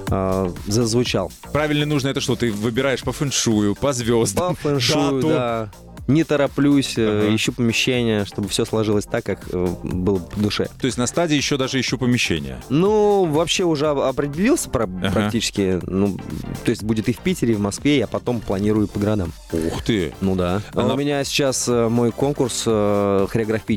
а, 0.09 0.51
зазвучал. 0.67 1.31
Правильно 1.53 1.85
нужно 1.85 2.09
это 2.09 2.21
что? 2.21 2.35
Ты 2.35 2.51
выбираешь 2.51 3.01
по 3.03 3.11
фэншую, 3.11 3.75
по 3.75 3.93
звездам, 3.93 4.55
По 4.55 4.61
фэншую, 4.61 5.21
дату. 5.21 5.27
да. 5.29 5.71
Не 6.07 6.23
тороплюсь, 6.23 6.99
э, 6.99 7.23
Ага. 7.25 7.35
ищу 7.35 7.51
помещение, 7.51 8.25
чтобы 8.25 8.47
все 8.47 8.63
сложилось 8.65 9.05
так, 9.05 9.25
как 9.25 9.39
э, 9.51 9.67
было 9.81 10.19
по 10.19 10.39
душе. 10.39 10.69
То 10.79 10.85
есть 10.85 10.99
на 10.99 11.07
стадии 11.07 11.35
еще 11.35 11.57
даже 11.57 11.79
ищу 11.79 11.97
помещение. 11.97 12.61
Ну, 12.69 13.25
вообще 13.25 13.63
уже 13.63 13.87
определился 13.87 14.69
про- 14.69 14.83
Ага. 14.83 15.09
практически. 15.11 15.79
Ну, 15.87 16.15
то 16.63 16.69
есть 16.69 16.83
будет 16.83 17.09
и 17.09 17.13
в 17.13 17.17
Питере, 17.17 17.53
и 17.53 17.55
в 17.55 17.59
Москве, 17.59 17.97
я 17.97 18.05
потом 18.05 18.39
планирую 18.39 18.87
по 18.87 18.99
городам. 18.99 19.33
Ух 19.51 19.81
ты! 19.81 20.13
Ну 20.21 20.35
да. 20.35 20.61
Она- 20.75 20.93
У 20.93 20.97
меня 20.97 21.23
сейчас 21.23 21.67
мой 21.67 22.11
конкурс 22.11 22.65
э, 22.67 23.25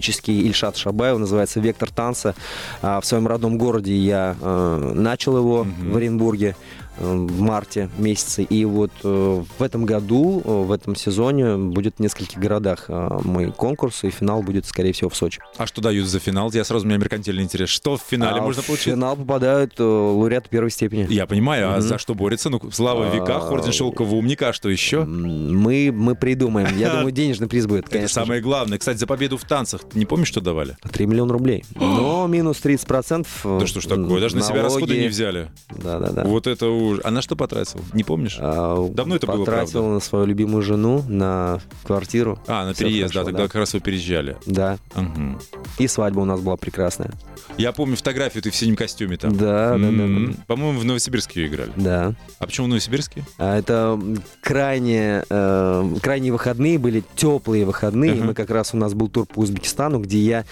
хореографический 0.08 0.40
Ильшат 0.42 0.76
Шабаев, 0.76 1.18
называется 1.18 1.60
«Вектор 1.60 1.90
танца». 1.90 2.34
А 2.82 3.00
В 3.00 3.04
своем 3.04 3.26
родном 3.26 3.58
городе 3.58 3.94
я 3.96 4.36
э, 4.40 4.92
начал 4.94 5.36
его 5.36 5.64
Мгм. 5.64 5.92
в 5.92 5.96
Оренбурге 5.96 6.56
в 6.98 7.40
марте 7.40 7.88
месяце. 7.98 8.42
И 8.42 8.64
вот 8.64 8.90
э, 9.04 9.42
в 9.58 9.62
этом 9.62 9.84
году, 9.84 10.42
э, 10.44 10.50
в 10.50 10.72
этом 10.72 10.94
сезоне 10.96 11.56
будет 11.56 11.96
в 11.96 12.00
нескольких 12.00 12.38
городах 12.38 12.86
э, 12.88 13.18
мой 13.24 13.52
конкурс, 13.52 14.04
и 14.04 14.10
финал 14.10 14.42
будет, 14.42 14.66
скорее 14.66 14.92
всего, 14.92 15.10
в 15.10 15.16
Сочи. 15.16 15.40
А 15.56 15.66
что 15.66 15.80
дают 15.80 16.06
за 16.06 16.18
финал? 16.18 16.50
Я 16.52 16.64
сразу 16.64 16.84
у 16.84 16.88
меня 16.88 16.98
меркантильный 16.98 17.42
интерес. 17.42 17.68
Что 17.68 17.96
в 17.96 18.02
финале 18.02 18.40
А 18.40 18.42
можно 18.42 18.62
в 18.62 18.66
получить? 18.66 18.86
финал 18.92 19.16
попадают 19.16 19.74
э, 19.78 19.82
лауреаты 19.82 20.48
первой 20.48 20.70
степени. 20.70 21.06
Я 21.10 21.26
понимаю, 21.26 21.74
а 21.74 21.80
за 21.80 21.98
что 21.98 22.14
борется? 22.14 22.50
Ну, 22.50 22.60
слава 22.72 23.10
в 23.10 23.14
веках, 23.14 23.44
А, 23.44 23.50
орден 23.52 23.72
шелкового 23.72 24.14
умника, 24.16 24.48
а 24.48 24.52
что 24.52 24.68
еще? 24.68 25.04
Мы, 25.04 25.90
мы 25.92 26.14
придумаем. 26.14 26.76
Я 26.76 26.90
думаю, 26.94 27.12
денежный 27.12 27.48
приз 27.48 27.66
будет, 27.66 27.84
Это 27.84 27.90
конечно. 27.92 28.22
самое 28.22 28.40
главное. 28.40 28.78
Кстати, 28.78 28.98
за 28.98 29.06
победу 29.06 29.36
в 29.36 29.44
танцах, 29.44 29.82
ты 29.82 29.98
не 29.98 30.06
помнишь, 30.06 30.28
что 30.28 30.40
давали? 30.40 30.76
3 30.90 31.06
миллиона 31.06 31.32
рублей. 31.32 31.64
Но 31.74 32.26
минус 32.26 32.60
30%. 32.62 33.60
Да 33.60 33.66
что 33.66 33.80
ж 33.80 33.86
такое, 33.86 34.20
даже 34.20 34.36
на 34.36 34.42
себя 34.42 34.62
расходы 34.62 34.98
не 34.98 35.08
взяли. 35.08 35.50
Да, 35.70 35.98
да, 35.98 36.10
да. 36.10 36.24
Вот 36.24 36.46
это 36.46 36.66
уж. 36.88 37.00
А 37.04 37.10
на 37.10 37.22
что 37.22 37.36
потратил? 37.36 37.80
Не 37.92 38.04
помнишь? 38.04 38.36
А, 38.40 38.88
Давно 38.88 39.16
это 39.16 39.26
было, 39.26 39.44
Потратил 39.44 39.86
на 39.88 40.00
свою 40.00 40.26
любимую 40.26 40.62
жену, 40.62 41.04
на 41.08 41.60
квартиру. 41.84 42.38
А, 42.46 42.66
на 42.66 42.74
Всё 42.74 42.84
переезд, 42.84 43.14
да, 43.14 43.20
хорошо, 43.20 43.30
тогда 43.30 43.42
как 43.44 43.54
раз 43.56 43.74
вы 43.74 43.80
переезжали. 43.80 44.36
Да. 44.46 44.78
Мгм. 44.94 45.38
И 45.78 45.86
свадьба 45.88 46.20
у 46.20 46.24
нас 46.24 46.40
была 46.40 46.56
прекрасная. 46.56 47.12
Я 47.56 47.72
помню 47.72 47.96
фотографию, 47.96 48.42
ты 48.42 48.50
в 48.50 48.56
синем 48.56 48.76
костюме 48.76 49.16
там. 49.16 49.36
Да, 49.36 49.76
да, 49.76 49.90
да, 49.90 50.06
да. 50.06 50.34
По-моему, 50.46 50.78
в 50.78 50.84
Новосибирске 50.84 51.42
ее 51.42 51.48
играли. 51.48 51.72
Да. 51.76 52.14
А 52.38 52.46
почему 52.46 52.66
в 52.66 52.68
Новосибирске? 52.68 53.24
А 53.38 53.58
Это 53.58 53.98
крайне, 54.40 55.24
э, 55.28 55.94
крайние 56.02 56.32
выходные 56.32 56.78
были, 56.78 57.02
теплые 57.16 57.64
выходные. 57.64 58.12
Ага. 58.12 58.24
Мы 58.24 58.34
как 58.34 58.50
раз, 58.50 58.74
у 58.74 58.76
нас 58.76 58.94
был 58.94 59.08
тур 59.08 59.26
по 59.26 59.40
Узбекистану, 59.40 59.98
где 60.00 60.18
я 60.18 60.44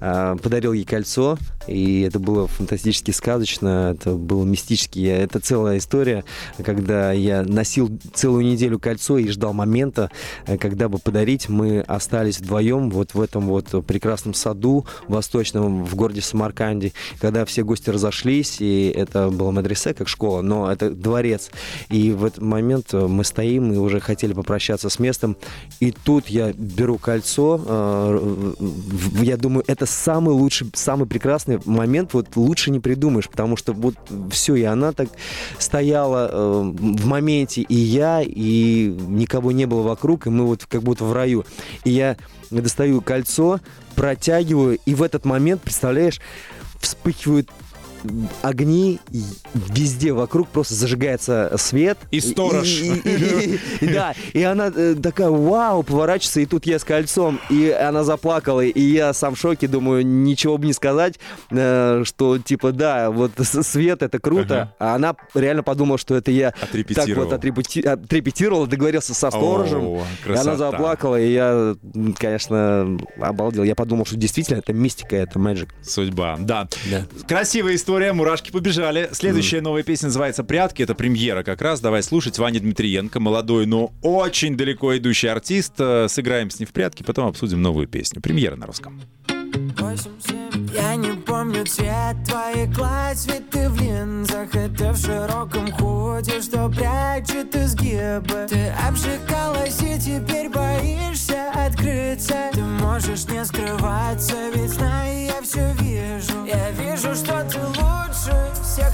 э, 0.00 0.36
подарил 0.42 0.72
ей 0.72 0.84
кольцо. 0.84 1.38
И 1.66 2.02
это 2.02 2.18
было 2.18 2.46
фантастически 2.46 3.10
сказочно, 3.10 3.94
это 3.94 4.14
было 4.14 4.44
мистически. 4.44 5.06
Это 5.06 5.38
целая 5.40 5.77
история, 5.78 6.24
когда 6.62 7.12
я 7.12 7.42
носил 7.42 7.90
целую 8.14 8.44
неделю 8.44 8.78
кольцо 8.78 9.18
и 9.18 9.28
ждал 9.28 9.52
момента, 9.52 10.10
э, 10.46 10.58
когда 10.58 10.88
бы 10.88 10.98
подарить. 10.98 11.48
Мы 11.48 11.80
остались 11.80 12.38
вдвоем 12.38 12.90
вот 12.90 13.14
в 13.14 13.20
этом 13.20 13.46
вот 13.46 13.86
прекрасном 13.86 14.34
саду 14.34 14.86
восточном 15.06 15.84
в 15.84 15.94
городе 15.94 16.20
Самарканде, 16.20 16.92
когда 17.20 17.44
все 17.44 17.62
гости 17.62 17.90
разошлись, 17.90 18.60
и 18.60 18.92
это 18.94 19.28
было 19.30 19.50
медресе, 19.50 19.94
как 19.94 20.08
школа, 20.08 20.42
но 20.42 20.70
это 20.70 20.90
дворец. 20.90 21.50
И 21.88 22.12
в 22.12 22.24
этот 22.24 22.42
момент 22.42 22.92
э, 22.92 23.06
мы 23.06 23.24
стоим 23.24 23.72
и 23.72 23.76
уже 23.76 24.00
хотели 24.00 24.32
попрощаться 24.32 24.88
с 24.88 24.98
местом, 24.98 25.36
и 25.80 25.90
тут 25.92 26.28
я 26.28 26.52
беру 26.52 26.98
кольцо, 26.98 27.60
э, 27.64 28.54
я 29.22 29.36
думаю, 29.36 29.64
это 29.66 29.86
самый 29.86 30.34
лучший, 30.34 30.70
самый 30.74 31.06
прекрасный 31.06 31.60
момент, 31.64 32.14
вот 32.14 32.36
лучше 32.36 32.70
не 32.70 32.80
придумаешь, 32.80 33.28
потому 33.28 33.56
что 33.56 33.72
вот 33.72 33.94
все, 34.30 34.54
и 34.54 34.62
она 34.62 34.92
так 34.92 35.08
стояла 35.68 36.30
э, 36.32 36.72
в 36.72 37.06
моменте, 37.06 37.60
и 37.60 37.74
я, 37.74 38.22
и 38.24 38.88
никого 39.06 39.52
не 39.52 39.66
было 39.66 39.82
вокруг, 39.82 40.26
и 40.26 40.30
мы 40.30 40.46
вот 40.46 40.64
как 40.64 40.82
будто 40.82 41.04
в 41.04 41.12
раю. 41.12 41.44
И 41.84 41.90
я 41.90 42.16
достаю 42.50 43.02
кольцо, 43.02 43.60
протягиваю, 43.94 44.78
и 44.86 44.94
в 44.94 45.02
этот 45.02 45.26
момент, 45.26 45.60
представляешь, 45.60 46.22
вспыхивают 46.80 47.50
огни 48.42 49.00
везде 49.54 50.12
вокруг 50.12 50.48
просто 50.48 50.74
зажигается 50.74 51.52
свет. 51.58 51.98
И 52.10 52.20
сторож. 52.20 52.66
И- 52.66 52.86
и- 52.94 53.00
и- 53.08 53.60
и- 53.80 53.88
Да, 53.92 54.14
и 54.32 54.42
она 54.42 54.70
э, 54.74 54.94
такая, 55.02 55.28
вау, 55.30 55.82
поворачивается, 55.82 56.40
и 56.40 56.46
тут 56.46 56.66
я 56.66 56.78
с 56.78 56.84
кольцом, 56.84 57.40
и 57.50 57.70
она 57.70 58.04
заплакала, 58.04 58.60
и 58.60 58.80
я 58.80 59.12
сам 59.12 59.34
в 59.34 59.38
шоке, 59.38 59.66
думаю, 59.68 60.06
ничего 60.06 60.58
бы 60.58 60.66
не 60.66 60.72
сказать, 60.72 61.18
э, 61.50 62.02
что 62.04 62.38
типа, 62.38 62.72
да, 62.72 63.10
вот 63.10 63.32
свет, 63.42 64.02
это 64.02 64.18
круто, 64.18 64.74
а 64.78 64.94
она 64.94 65.14
реально 65.34 65.62
подумала, 65.62 65.98
что 65.98 66.14
это 66.16 66.30
я 66.30 66.52
так 66.52 67.08
вот 67.16 67.32
отрепети- 67.32 67.86
отрепетировал, 67.86 68.66
договорился 68.66 69.14
со 69.14 69.30
сторожем, 69.30 69.84
О, 69.86 69.96
и 69.96 69.98
она 69.98 70.06
красота. 70.24 70.56
заплакала, 70.56 71.20
и 71.20 71.32
я, 71.32 71.74
конечно, 72.18 72.98
обалдел. 73.20 73.64
Я 73.64 73.74
подумал, 73.74 74.06
что 74.06 74.16
действительно 74.16 74.58
это 74.58 74.72
мистика, 74.72 75.16
это 75.16 75.38
magic. 75.38 75.68
Судьба, 75.82 76.36
да. 76.38 76.68
Да. 76.90 77.04
Красивая 77.26 77.74
история, 77.74 77.87
мурашки 77.88 78.50
побежали. 78.50 79.08
Следующая 79.12 79.60
новая 79.60 79.82
песня 79.82 80.06
называется 80.08 80.44
«Прятки». 80.44 80.82
Это 80.82 80.94
премьера 80.94 81.42
как 81.42 81.62
раз. 81.62 81.80
Давай 81.80 82.02
слушать. 82.02 82.38
Ваня 82.38 82.60
Дмитриенко, 82.60 83.18
молодой, 83.18 83.66
но 83.66 83.92
очень 84.02 84.56
далеко 84.56 84.96
идущий 84.98 85.28
артист. 85.28 85.74
Э, 85.78 86.06
Сыграем 86.08 86.50
с 86.50 86.58
ним 86.58 86.68
в 86.68 86.72
прятки, 86.72 87.02
потом 87.02 87.28
обсудим 87.28 87.62
новую 87.62 87.88
песню. 87.88 88.20
Премьера 88.20 88.56
на 88.56 88.66
русском. 88.66 89.00
Я 90.74 90.96
не 90.96 91.12
помню 91.12 91.64
цвет 91.64 92.16
твоих 92.26 92.70
глаз, 92.74 93.26
ведь 93.26 93.48
ты 93.50 93.68
в 93.68 93.80
линзах 93.80 94.54
Это 94.54 94.92
в 94.92 94.98
широком 94.98 95.72
худе, 95.72 96.40
что 96.42 96.68
прячет 96.68 97.56
изгибы 97.56 98.46
Ты 98.48 98.68
обжигалась 98.86 99.80
и 99.80 99.98
теперь 99.98 100.50
боишься 100.50 101.50
открыться 101.54 102.50
Ты 102.52 102.60
можешь 102.60 103.26
не 103.28 103.44
скрываться, 103.44 104.34
ведь 104.54 104.70
знаю, 104.70 105.27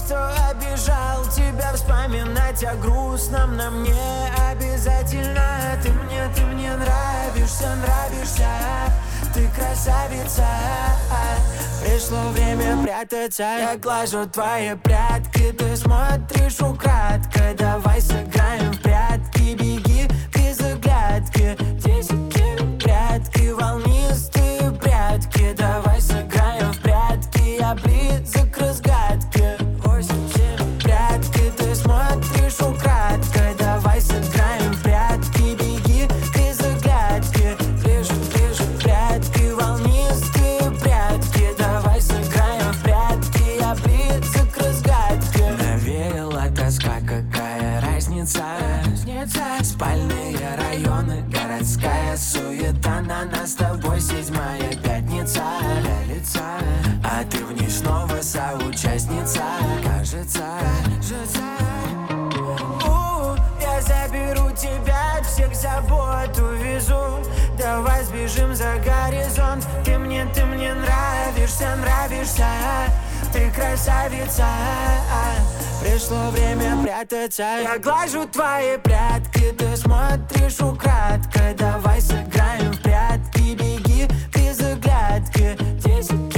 кто 0.05 0.17
обижал 0.51 1.25
тебя 1.35 1.73
Вспоминать 1.75 2.62
о 2.64 2.77
грустном 2.77 3.57
на 3.57 3.71
мне 3.71 4.31
обязательно. 4.51 5.43
Ты 5.83 5.90
мне, 5.90 6.23
ты 6.35 6.43
мне 6.43 6.71
нравишься, 6.77 7.75
нравишься. 7.77 8.49
Ты 9.35 9.49
красавица. 9.49 10.47
Пришло 11.83 12.29
время 12.31 12.83
прятаться. 12.83 13.43
Я 13.43 13.77
глажу 13.77 14.27
твои 14.27 14.75
прятки. 14.77 15.53
Ты 15.53 15.77
смотришь 15.77 16.61
украдкой. 16.61 17.55
Давай 17.55 18.01
сыграем 18.01 18.73
в 18.73 18.81
прятки. 18.81 19.55
Беги 19.55 20.09
к 20.33 20.55
загадке 20.55 21.57
Десять 21.85 22.34
Кажется, 60.25 60.43
кажется 61.03 61.41
у, 62.87 63.37
я 63.61 63.83
заберу 63.83 64.51
тебя, 64.53 65.19
от 65.19 65.27
всех 65.27 65.55
забот 65.55 66.39
увезу. 66.39 67.23
Давай 67.59 68.03
сбежим 68.05 68.55
за 68.55 68.77
горизонт. 68.77 69.67
Ты 69.85 69.99
мне, 69.99 70.25
ты 70.35 70.47
мне 70.47 70.73
нравишься, 70.73 71.77
нравишься. 71.77 72.47
Ты 73.35 73.51
красавица. 73.51 74.47
Пришло 75.83 76.31
время 76.31 76.83
прятаться. 76.83 77.43
Я 77.63 77.79
глажу 77.79 78.27
твои 78.27 78.79
прятки 78.79 79.53
Ты 79.59 79.77
смотришь 79.77 80.59
украдкой 80.61 81.53
Давай 81.55 82.01
сыграем 82.01 82.73
в 82.73 82.81
прятки. 82.81 83.55
Беги 83.55 84.09
к 84.33 84.55
загадке 84.55 85.55
Десять 85.85 86.33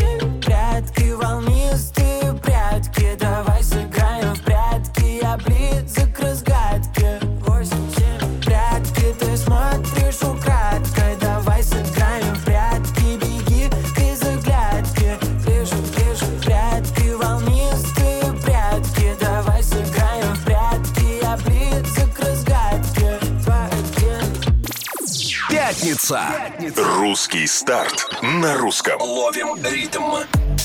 Пятница. 26.09 26.85
Русский 26.99 27.47
старт 27.49 28.07
на 28.23 28.57
русском. 28.57 29.01
Ловим 29.01 29.57
ритм. 29.65 30.03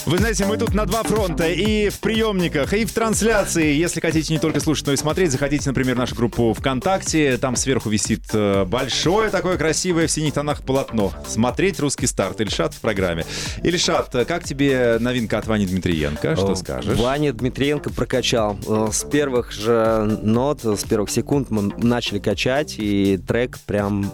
Вы 0.05 0.17
знаете, 0.19 0.45
мы 0.45 0.57
тут 0.57 0.75
на 0.75 0.85
два 0.85 1.01
фронта. 1.01 1.47
И 1.47 1.89
в 1.89 1.99
приемниках, 1.99 2.73
и 2.73 2.85
в 2.85 2.91
трансляции. 2.93 3.73
Если 3.73 3.99
хотите 4.01 4.33
не 4.33 4.39
только 4.39 4.59
слушать, 4.59 4.85
но 4.85 4.93
и 4.93 4.97
смотреть, 4.97 5.31
заходите, 5.31 5.67
например, 5.69 5.95
в 5.95 5.97
нашу 5.97 6.15
группу 6.15 6.53
ВКонтакте. 6.53 7.37
Там 7.37 7.55
сверху 7.55 7.89
висит 7.89 8.23
э, 8.33 8.65
большое 8.65 9.29
такое 9.31 9.57
красивое 9.57 10.05
в 10.07 10.11
синих 10.11 10.33
тонах 10.33 10.61
полотно. 10.61 11.11
Смотреть 11.27 11.79
русский 11.79 12.05
старт. 12.07 12.39
Ильшат 12.39 12.73
в 12.75 12.79
программе. 12.79 13.25
Ильшат, 13.63 14.13
э, 14.13 14.25
как 14.25 14.43
тебе 14.43 14.97
новинка 14.99 15.39
от 15.39 15.47
Вани 15.47 15.65
Дмитриенко? 15.65 16.35
Что 16.35 16.51
Э, 16.51 16.55
скажешь? 16.55 16.97
Ваня 16.99 17.33
Дмитриенко 17.33 17.89
прокачал. 17.89 18.59
Э, 18.67 18.89
С 18.91 19.03
первых 19.05 19.51
же 19.51 20.19
нот, 20.21 20.63
с 20.63 20.83
первых 20.83 21.09
секунд 21.09 21.49
мы 21.49 21.73
начали 21.77 22.19
качать, 22.19 22.75
и 22.77 23.17
трек 23.17 23.57
прям 23.65 24.11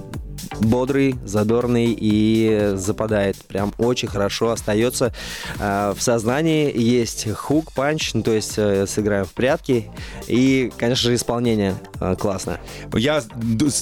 бодрый, 0.60 1.16
задорный 1.26 1.96
и 1.98 2.74
западает. 2.76 3.38
Прям 3.38 3.74
очень 3.78 4.08
хорошо 4.08 4.52
остается 4.52 5.14
э, 5.60 5.94
в 5.96 6.02
сознании. 6.02 6.72
Есть 6.78 7.32
хук, 7.34 7.72
панч, 7.74 8.14
ну, 8.14 8.24
то 8.24 8.32
есть 8.32 8.54
э, 8.58 8.86
сыграем 8.88 9.26
в 9.26 9.34
прятки. 9.34 9.90
И, 10.28 10.72
конечно 10.78 11.10
же, 11.10 11.16
исполнение 11.16 11.76
э, 12.00 12.16
классное. 12.18 12.60
Я 12.94 13.24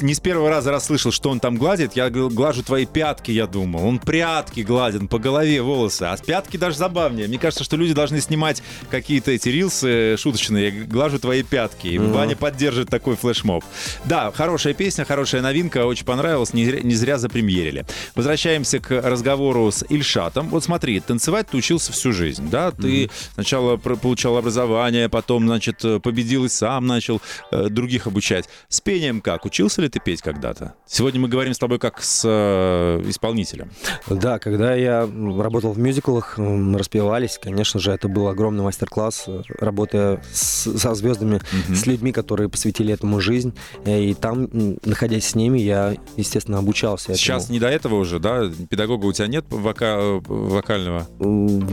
не 0.01 0.13
с 0.13 0.19
первого 0.19 0.49
раза 0.49 0.71
расслышал, 0.71 1.11
что 1.11 1.29
он 1.29 1.39
там 1.39 1.57
гладит. 1.57 1.93
Я 1.95 2.09
глажу 2.09 2.63
твои 2.63 2.85
пятки, 2.85 3.31
я 3.31 3.47
думал. 3.47 3.85
Он 3.85 3.99
прятки 3.99 4.61
гладит, 4.61 5.09
по 5.09 5.19
голове 5.19 5.61
волосы. 5.61 6.03
А 6.03 6.17
пятки 6.17 6.57
даже 6.57 6.77
забавнее. 6.77 7.27
Мне 7.27 7.37
кажется, 7.37 7.63
что 7.63 7.77
люди 7.77 7.93
должны 7.93 8.21
снимать 8.21 8.61
какие-то 8.89 9.31
эти 9.31 9.49
рилсы 9.49 10.17
шуточные. 10.17 10.69
Я 10.69 10.85
глажу 10.85 11.19
твои 11.19 11.43
пятки. 11.43 11.87
И 11.87 11.97
Ваня 11.97 12.35
поддержит 12.35 12.89
такой 12.89 13.15
флешмоб. 13.15 13.63
Да, 14.05 14.31
хорошая 14.31 14.73
песня, 14.73 15.05
хорошая 15.05 15.41
новинка. 15.41 15.85
Очень 15.85 16.05
понравилась. 16.05 16.44
Не 16.53 16.65
зря, 16.65 16.79
не 16.81 16.95
зря 16.95 17.17
запремьерили. 17.17 17.85
Возвращаемся 18.15 18.79
к 18.79 18.91
разговору 19.01 19.71
с 19.71 19.85
Ильшатом. 19.89 20.49
Вот 20.49 20.63
смотри, 20.63 20.99
танцевать 20.99 21.47
ты 21.51 21.57
учился 21.57 21.91
всю 21.91 22.11
жизнь, 22.11 22.49
да? 22.49 22.71
Ты 22.71 23.09
сначала 23.33 23.77
про- 23.77 23.95
получал 23.95 24.37
образование, 24.37 25.09
потом, 25.09 25.45
значит, 25.47 25.83
э, 25.83 25.99
победил 25.99 26.45
и 26.45 26.49
сам 26.49 26.85
начал 26.87 27.21
э, 27.51 27.69
других 27.69 28.07
обучать. 28.07 28.45
С 28.69 28.81
пением 28.81 29.21
как? 29.21 29.45
Учился 29.45 29.81
ли 29.81 29.89
ты 29.89 29.99
петь 29.99 30.21
когда-то? 30.21 30.73
Сегодня 30.87 31.19
мы 31.21 31.27
говорим 31.27 31.53
с 31.53 31.57
тобой 31.57 31.79
как 31.79 32.01
с 32.01 32.23
э, 32.25 33.03
исполнителем. 33.09 33.69
Да, 34.09 34.39
когда 34.39 34.73
я 34.75 35.01
работал 35.37 35.73
в 35.73 35.79
мюзиклах, 35.79 36.37
распевались, 36.37 37.39
конечно 37.41 37.79
же, 37.79 37.91
это 37.91 38.07
был 38.07 38.27
огромный 38.27 38.63
мастер-класс, 38.63 39.25
работая 39.59 40.21
с- 40.33 40.77
со 40.77 40.93
звездами, 40.95 41.41
с 41.73 41.85
людьми, 41.85 42.11
которые 42.11 42.49
посвятили 42.49 42.93
этому 42.93 43.19
жизнь. 43.19 43.53
Э, 43.85 43.95
И 44.05 44.13
там, 44.13 44.47
находясь 44.83 45.25
с 45.27 45.35
ними, 45.35 45.59
я, 45.59 45.95
естественно, 46.17 46.34
обучался 46.39 47.05
этому. 47.05 47.17
Сейчас 47.17 47.49
не 47.49 47.59
до 47.59 47.67
этого 47.67 47.95
уже, 47.95 48.19
да? 48.19 48.43
Педагога 48.69 49.05
у 49.05 49.13
тебя 49.13 49.27
нет 49.27 49.45
вока- 49.49 50.21
вокального? 50.27 51.07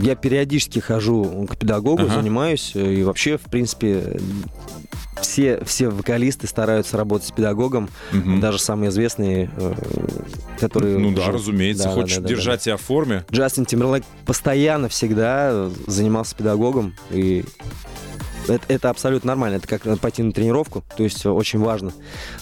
Я 0.01 0.15
периодически 0.15 0.79
хожу 0.79 1.47
к 1.49 1.57
педагогу, 1.57 2.03
Ага. 2.03 2.15
занимаюсь, 2.15 2.71
э, 2.75 2.93
и 2.93 3.03
вообще, 3.03 3.37
в 3.37 3.41
принципе, 3.49 4.19
все, 5.21 5.63
все 5.65 5.89
вокалисты 5.89 6.47
стараются 6.47 6.97
работать 6.97 7.27
с 7.27 7.31
педагогом, 7.31 7.89
Мгм. 8.11 8.39
даже 8.39 8.59
самые 8.59 8.89
известные, 8.89 9.49
э, 9.55 9.73
которые... 10.59 10.97
Ну 10.97 11.11
да, 11.13 11.23
уже- 11.23 11.31
разумеется. 11.33 11.83
Да, 11.85 11.89
да, 11.89 11.95
Хочешь 12.01 12.15
да, 12.17 12.21
да, 12.23 12.27
держать 12.29 12.63
себя 12.63 12.77
в 12.77 12.81
форме? 12.81 13.25
Джастин 13.31 13.65
Тимберлейк 13.65 14.03
постоянно 14.25 14.89
всегда 14.89 15.69
занимался 15.87 16.35
педагогом, 16.35 16.93
и 17.11 17.43
это, 18.47 18.61
это 18.67 18.89
абсолютно 18.89 19.29
нормально. 19.29 19.57
Это 19.57 19.67
как 19.67 19.99
пойти 19.99 20.23
на 20.23 20.31
тренировку. 20.31 20.83
То 20.95 21.03
есть 21.03 21.25
очень 21.25 21.59
важно 21.59 21.93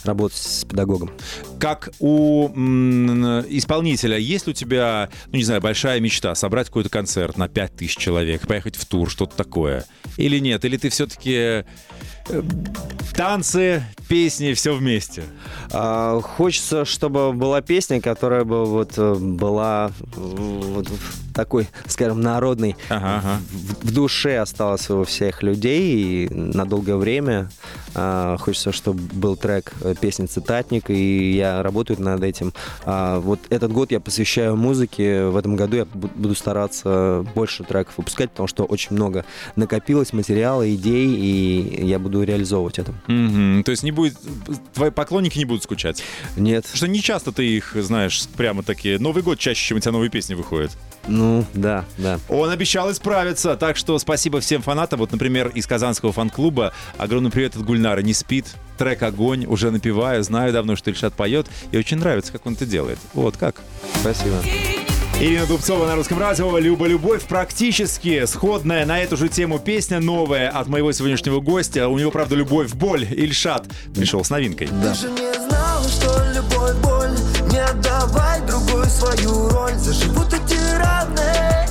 работать 0.04 0.38
с 0.38 0.66
педагогом. 0.66 1.12
Как 1.60 1.90
у 2.00 2.48
исполнителя, 2.48 4.18
есть 4.18 4.48
ли 4.48 4.52
у 4.52 4.54
тебя, 4.54 5.10
ну 5.28 5.38
не 5.38 5.44
знаю, 5.44 5.62
большая 5.62 6.00
мечта 6.00 6.36
собрать 6.36 6.68
какой-то 6.68 6.90
концерт 6.90 7.38
на 7.38 7.48
5000 7.48 7.98
человек, 7.98 8.48
поехать 8.48 8.76
в 8.76 8.86
тур, 8.86 9.10
что-то 9.10 9.36
такое? 9.36 9.86
Или 10.18 10.40
нет? 10.40 10.66
Или 10.66 10.78
ты 10.78 10.90
все-таки 10.90 11.34
э, 11.34 11.64
танцы, 13.16 13.84
песни, 14.08 14.54
все 14.54 14.76
вместе? 14.76 15.24
А, 15.72 16.20
хочется, 16.22 16.86
чтобы 16.86 17.34
была 17.34 17.62
песня, 17.62 18.02
которая 18.02 18.44
бы 18.44 18.66
вот 18.66 18.94
э, 18.98 19.16
была 19.16 19.92
вот 20.16 20.88
такой, 21.42 21.68
скажем, 21.88 22.22
народной, 22.22 22.76
Ага, 22.90 23.18
ага. 23.18 23.40
в, 23.52 23.88
в 23.88 23.94
душе 23.94 24.38
осталась 24.38 24.90
у 24.90 25.04
всех 25.06 25.42
людей 25.44 25.82
и 26.28 26.30
на 26.34 26.66
долгое 26.66 26.96
время. 26.98 27.50
А, 27.96 28.38
хочется, 28.38 28.72
чтобы 28.72 29.02
был 29.14 29.36
трек 29.36 29.74
э, 29.82 29.96
песни 30.00 30.26
«Цитатник», 30.28 30.90
и 30.90 31.34
я 31.34 31.62
работаю 31.64 32.00
над 32.02 32.24
этим. 32.24 32.54
А, 32.86 33.20
вот 33.20 33.40
этот 33.50 33.72
год 33.74 33.92
я 33.92 34.00
посвящаю 34.00 34.56
музыке. 34.56 35.26
В 35.26 35.36
этом 35.36 35.56
году 35.56 35.78
я 35.78 35.84
бу- 35.84 36.12
буду 36.16 36.36
стараться 36.36 37.26
больше 37.36 37.64
треков 37.64 37.98
выпускать, 37.98 38.30
потому 38.32 38.48
что 38.48 38.64
очень 38.66 38.96
много 38.96 39.26
накопилось 39.56 40.14
материала, 40.14 40.64
идей, 40.74 41.08
и 41.16 41.86
я 41.86 42.00
буду 42.00 42.24
реализовывать 42.24 42.80
это. 42.80 42.94
Мгм. 43.08 43.64
То 43.64 43.72
есть 43.72 43.84
не 43.84 43.92
будет, 43.92 44.16
твои 44.74 44.90
поклонники 44.92 45.38
не 45.38 45.46
будут 45.46 45.64
скучать? 45.64 46.04
Нет, 46.38 46.70
что 46.74 46.88
не 46.88 47.02
часто 47.02 47.32
ты 47.32 47.46
их 47.58 47.76
знаешь 47.76 48.26
прямо 48.38 48.64
такие. 48.64 49.00
Новый 49.00 49.24
год 49.24 49.38
чаще, 49.40 49.68
чем 49.68 49.78
у 49.78 49.80
тебя 49.82 49.92
новые 49.92 50.10
песни 50.10 50.34
выходят. 50.36 50.72
Ну 51.08 51.46
да, 51.54 51.86
да. 51.98 52.20
Он 52.30 52.50
обещал 52.50 52.92
исправиться, 52.92 53.56
так 53.56 53.78
что 53.78 53.98
спасибо 54.00 54.40
всем 54.40 54.62
фанатам. 54.62 55.00
Вот, 55.00 55.12
например, 55.12 55.50
из 55.50 55.68
казанского 55.68 56.12
фан-клуба 56.12 56.74
огромный 56.98 57.32
привет 57.32 57.56
от 57.56 57.64
Гульнара. 57.64 58.02
Не 58.02 58.14
спит, 58.14 58.46
трек 58.78 59.02
«Огонь», 59.04 59.46
уже 59.46 59.72
напеваю, 59.72 60.24
знаю 60.24 60.54
давно, 60.54 60.76
что 60.76 60.90
Ильшат 60.90 61.14
поет, 61.14 61.48
и 61.72 61.78
очень 61.78 61.98
нравится, 61.98 62.32
как 62.32 62.46
он 62.46 62.54
это 62.54 62.66
делает. 62.66 63.00
Вот 63.14 63.38
как. 63.38 63.62
Спасибо. 64.00 64.38
Ирина 65.20 65.46
Дубцова 65.46 65.86
на 65.86 65.96
русском 65.96 66.18
радио. 66.18 66.58
Люба 66.58 66.88
любовь 66.88 67.22
практически 67.26 68.26
сходная 68.26 68.88
на 68.88 69.00
эту 69.00 69.18
же 69.18 69.30
тему 69.30 69.60
песня 69.60 70.00
новая 70.00 70.50
от 70.50 70.68
моего 70.68 70.92
сегодняшнего 70.92 71.40
гостя. 71.42 71.90
У 71.90 72.00
него, 72.00 72.10
правда, 72.10 72.34
любовь, 72.34 72.74
боль. 72.74 73.04
Ильшат 73.04 73.68
пришел 73.94 74.24
с 74.24 74.32
новинкой. 74.32 74.68
Ты 74.68 74.94
же 74.96 75.10
не 75.12 75.32
знала, 75.48 75.88
что 75.88 76.24
любовь 76.34 76.76
боль 76.82 77.52
Не 77.52 77.60
отдавай 77.60 78.31
другую 78.82 78.90
свою 78.90 79.50
роль 79.50 79.74
Заживут 79.76 80.34
эти 80.34 80.58
раны 80.78 81.68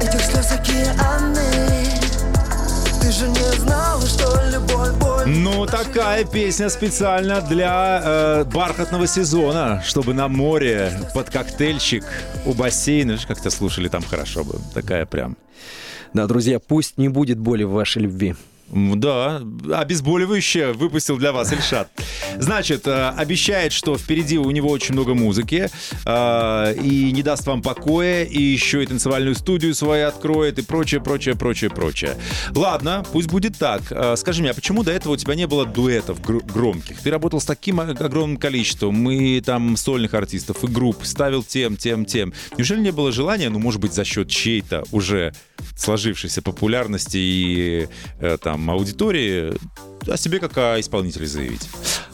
Этих 0.00 0.20
слез 0.20 0.52
океаны 0.52 2.00
Ты 3.00 3.12
же 3.12 3.28
не 3.28 3.58
знала, 3.58 4.02
что 4.06 4.40
любовь 4.50 4.92
боль 4.98 5.26
Ну, 5.26 5.66
такая 5.66 6.24
песня 6.24 6.68
специально 6.68 7.40
для 7.40 8.02
э, 8.04 8.44
бархатного 8.44 9.06
сезона, 9.06 9.82
чтобы 9.84 10.14
на 10.14 10.28
море 10.28 10.92
под 11.14 11.30
коктейльчик 11.30 12.04
у 12.46 12.54
бассейна. 12.54 13.18
Как-то 13.26 13.50
слушали 13.50 13.88
там 13.88 14.02
хорошо 14.02 14.44
бы. 14.44 14.58
Такая 14.74 15.06
прям. 15.06 15.36
Да, 16.14 16.26
друзья, 16.26 16.58
пусть 16.58 16.98
не 16.98 17.08
будет 17.08 17.38
боли 17.38 17.64
в 17.64 17.70
вашей 17.70 18.02
любви. 18.02 18.34
Да, 18.68 19.42
обезболивающее 19.74 20.72
выпустил 20.72 21.18
для 21.18 21.32
вас 21.32 21.52
Ильшат. 21.52 21.88
Значит, 22.38 22.86
э, 22.86 23.08
обещает, 23.10 23.72
что 23.72 23.96
впереди 23.96 24.38
у 24.38 24.50
него 24.50 24.70
очень 24.70 24.94
много 24.94 25.14
музыки 25.14 25.68
э, 26.04 26.74
и 26.82 27.12
не 27.12 27.22
даст 27.22 27.46
вам 27.46 27.62
покоя, 27.62 28.24
и 28.24 28.40
еще 28.40 28.82
и 28.82 28.86
танцевальную 28.86 29.34
студию 29.34 29.74
свою 29.74 30.08
откроет, 30.08 30.58
и 30.58 30.62
прочее, 30.62 31.00
прочее, 31.00 31.34
прочее, 31.36 31.70
прочее. 31.70 32.16
Ладно, 32.54 33.04
пусть 33.12 33.28
будет 33.28 33.58
так. 33.58 33.82
Э, 33.90 34.16
Скажи 34.16 34.42
мне, 34.42 34.50
а 34.50 34.54
почему 34.54 34.82
до 34.82 34.92
этого 34.92 35.12
у 35.12 35.16
тебя 35.16 35.34
не 35.34 35.46
было 35.46 35.66
дуэтов 35.66 36.20
гр- 36.20 36.42
громких? 36.44 37.00
Ты 37.00 37.10
работал 37.10 37.40
с 37.40 37.44
таким 37.44 37.80
огромным 37.80 38.36
количеством, 38.36 39.10
и 39.10 39.40
там 39.40 39.76
сольных 39.76 40.14
артистов, 40.14 40.64
и 40.64 40.66
групп, 40.66 41.04
ставил 41.04 41.42
тем, 41.42 41.76
тем, 41.76 42.04
тем. 42.04 42.32
Неужели 42.56 42.80
не 42.80 42.92
было 42.92 43.12
желания, 43.12 43.48
ну, 43.50 43.58
может 43.58 43.80
быть, 43.80 43.92
за 43.92 44.04
счет 44.04 44.28
чьей-то 44.28 44.84
уже 44.92 45.32
сложившейся 45.76 46.42
популярности 46.42 47.16
и 47.16 47.88
э, 48.20 48.36
там 48.42 48.70
аудитории 48.70 49.52
о 50.08 50.16
себе 50.16 50.38
как 50.38 50.56
о 50.56 50.80
исполнителе 50.80 51.26
заявить? 51.26 51.68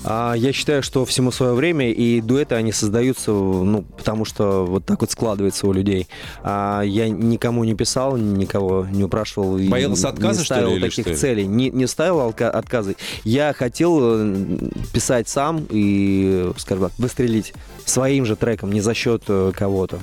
А, 0.04 0.34
я 0.34 0.52
считаю, 0.52 0.82
что 0.82 1.04
всему 1.04 1.30
свое 1.30 1.54
время, 1.54 1.90
и 1.90 2.20
дуэты, 2.20 2.54
они 2.54 2.72
создаются, 2.72 3.30
ну, 3.32 3.82
потому 3.82 4.24
что 4.24 4.64
вот 4.64 4.84
так 4.84 5.00
вот 5.00 5.10
складывается 5.10 5.66
у 5.66 5.72
людей. 5.72 6.08
А, 6.42 6.82
я 6.82 7.08
никому 7.08 7.64
не 7.64 7.74
писал, 7.74 8.16
никого 8.16 8.86
не 8.90 9.04
упрашивал. 9.04 9.58
и 9.58 9.68
Боялся 9.68 10.08
отказа, 10.08 10.40
не 10.40 10.44
что 10.44 10.54
ли, 10.54 10.60
ставил 10.60 10.80
таких 10.80 11.06
что? 11.06 11.16
целей. 11.16 11.46
Не, 11.46 11.70
не 11.70 11.86
ставил 11.86 12.20
отказы. 12.20 12.96
Я 13.24 13.52
хотел 13.52 13.98
э, 14.02 14.58
писать 14.92 15.28
сам 15.28 15.66
и, 15.70 16.52
скажем 16.58 16.84
так, 16.84 16.98
выстрелить 16.98 17.52
своим 17.84 18.24
же 18.24 18.36
треком, 18.36 18.72
не 18.72 18.80
за 18.80 18.94
счет 18.94 19.24
э, 19.28 19.52
кого-то. 19.56 19.98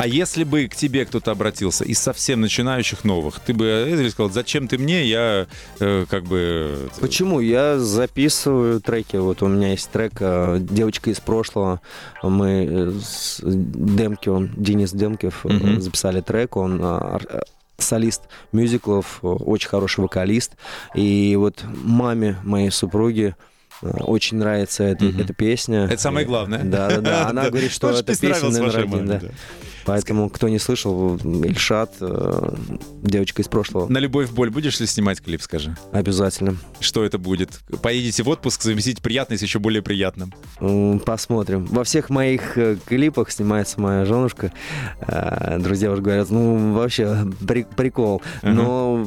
А 0.00 0.06
если 0.06 0.44
бы 0.44 0.66
к 0.66 0.74
тебе 0.74 1.04
кто-то 1.04 1.30
обратился 1.30 1.84
из 1.84 1.98
совсем 1.98 2.40
начинающих 2.40 3.04
новых, 3.04 3.38
ты 3.40 3.52
бы 3.52 3.66
э, 3.66 4.08
сказал, 4.08 4.30
зачем 4.30 4.66
ты 4.66 4.78
мне, 4.78 5.04
я 5.04 5.46
э, 5.78 6.06
как 6.08 6.24
бы... 6.24 6.88
э, 6.96 7.00
Почему? 7.00 7.40
Я 7.40 7.78
записываю 7.78 8.80
треки. 8.80 9.16
Вот 9.16 9.42
у 9.42 9.48
меня 9.48 9.72
есть 9.72 9.90
трек 9.90 10.12
э, 10.20 10.56
«Девочка 10.58 11.10
из 11.10 11.20
прошлого». 11.20 11.82
Мы 12.22 12.66
э, 12.70 12.92
с 12.98 13.42
Демки, 13.44 14.30
он, 14.30 14.50
Денис 14.56 14.94
э, 14.94 15.28
Мгм. 15.44 15.82
записали 15.82 16.22
трек. 16.22 16.56
Он 16.56 16.82
солист 17.76 18.22
мюзиклов, 18.52 19.18
очень 19.22 19.68
хороший 19.68 20.00
вокалист. 20.00 20.52
И 20.94 21.36
вот 21.36 21.62
маме 21.64 22.38
моей 22.42 22.70
супруги 22.70 23.34
очень 23.82 24.38
нравится 24.38 24.84
эта, 24.84 25.04
Мгм. 25.04 25.20
эта 25.20 25.34
песня. 25.34 25.84
Это 25.84 25.98
самое 26.00 26.26
главное. 26.26 26.62
Да, 26.64 26.88
да, 26.88 27.00
да. 27.00 27.28
Она 27.30 27.50
говорит, 27.50 27.70
что 27.70 27.88
пусть 27.88 28.20
песня 28.20 28.48
номер 28.48 28.78
один. 28.78 29.06
да. 29.06 29.20
Поэтому, 29.90 30.30
кто 30.30 30.48
не 30.48 30.60
слышал, 30.60 31.16
Ильшат, 31.16 31.94
э, 32.00 32.52
девочка 33.02 33.42
из 33.42 33.48
прошлого, 33.48 33.88
На 33.88 33.98
любовь 33.98 34.30
боль 34.30 34.48
будешь 34.50 34.78
ли 34.78 34.86
снимать 34.86 35.20
клип, 35.20 35.42
скажи? 35.42 35.76
обязательно. 35.90 36.56
Что 36.78 37.04
это 37.04 37.18
будет? 37.18 37.58
Поедете 37.82 38.22
в 38.22 38.28
отпуск, 38.28 38.62
заместить 38.62 39.02
приятное 39.02 39.36
с 39.36 39.42
еще 39.42 39.58
более 39.58 39.82
приятным. 39.82 40.32
Посмотрим. 41.04 41.64
Во 41.64 41.82
всех 41.82 42.08
моих 42.08 42.56
э, 42.56 42.76
клипах 42.86 43.32
снимается 43.32 43.80
моя 43.80 44.04
женушка. 44.04 44.52
Э, 45.00 45.58
Друзья 45.58 45.90
уже 45.90 46.02
говорят, 46.02 46.30
ну, 46.30 46.72
вообще, 46.74 47.26
при- 47.48 47.64
прикол. 47.64 48.22
Но 48.42 49.04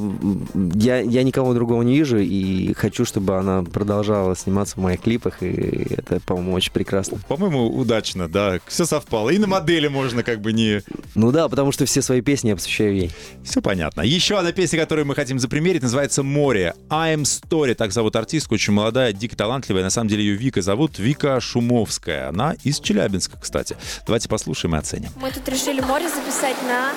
я, 0.75 0.99
я 0.99 1.23
никого 1.23 1.53
другого 1.53 1.81
не 1.83 1.95
вижу, 1.97 2.17
и 2.19 2.73
хочу, 2.73 3.05
чтобы 3.05 3.37
она 3.37 3.63
продолжала 3.63 4.35
сниматься 4.35 4.75
в 4.75 4.79
моих 4.79 4.99
клипах, 4.99 5.41
и 5.43 5.87
это, 5.95 6.19
по-моему, 6.19 6.51
очень 6.51 6.73
прекрасно. 6.73 7.19
По-моему, 7.29 7.67
удачно, 7.73 8.27
да. 8.27 8.59
Все 8.67 8.83
совпало. 8.85 9.29
И 9.29 9.37
на 9.37 9.47
модели 9.47 9.87
можно 9.87 10.23
как 10.23 10.41
бы 10.41 10.51
не... 10.51 10.72
Ну 11.15 11.31
да, 11.31 11.47
потому 11.49 11.71
что 11.71 11.85
все 11.85 12.01
свои 12.01 12.21
песни 12.21 12.49
я 12.49 12.55
посвящаю 12.55 12.95
ей. 12.95 13.11
Все 13.43 13.61
понятно. 13.61 14.01
Еще 14.01 14.37
одна 14.37 14.51
песня, 14.51 14.79
которую 14.79 15.05
мы 15.05 15.15
хотим 15.15 15.39
запримерить, 15.39 15.81
называется 15.81 16.23
«Море». 16.23 16.73
I'm 16.89 17.23
Story, 17.23 17.75
так 17.75 17.91
зовут 17.91 18.15
артистку, 18.15 18.55
очень 18.55 18.73
молодая, 18.73 19.13
дико 19.13 19.35
талантливая. 19.35 19.83
На 19.83 19.89
самом 19.89 20.09
деле 20.09 20.23
ее 20.23 20.35
Вика 20.35 20.61
зовут 20.61 20.99
Вика 20.99 21.39
Шумовская. 21.39 22.29
Она 22.29 22.55
из 22.63 22.79
Челябинска, 22.79 23.37
кстати. 23.39 23.77
Давайте 24.05 24.29
послушаем 24.29 24.75
и 24.75 24.79
оценим. 24.79 25.09
Мы 25.21 25.31
тут 25.31 25.47
решили 25.49 25.81
море 25.81 26.07
записать 26.09 26.57
на 26.63 26.93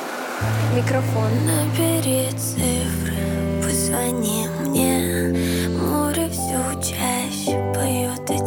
микрофон. 0.76 1.30
Набери 1.46 2.28
цифры, 2.32 3.16
позвони 3.62 4.46
мне 4.60 5.34
Море 5.70 6.28
все 6.30 6.80
чаще 6.80 7.56
поет 7.74 8.30
о 8.30 8.46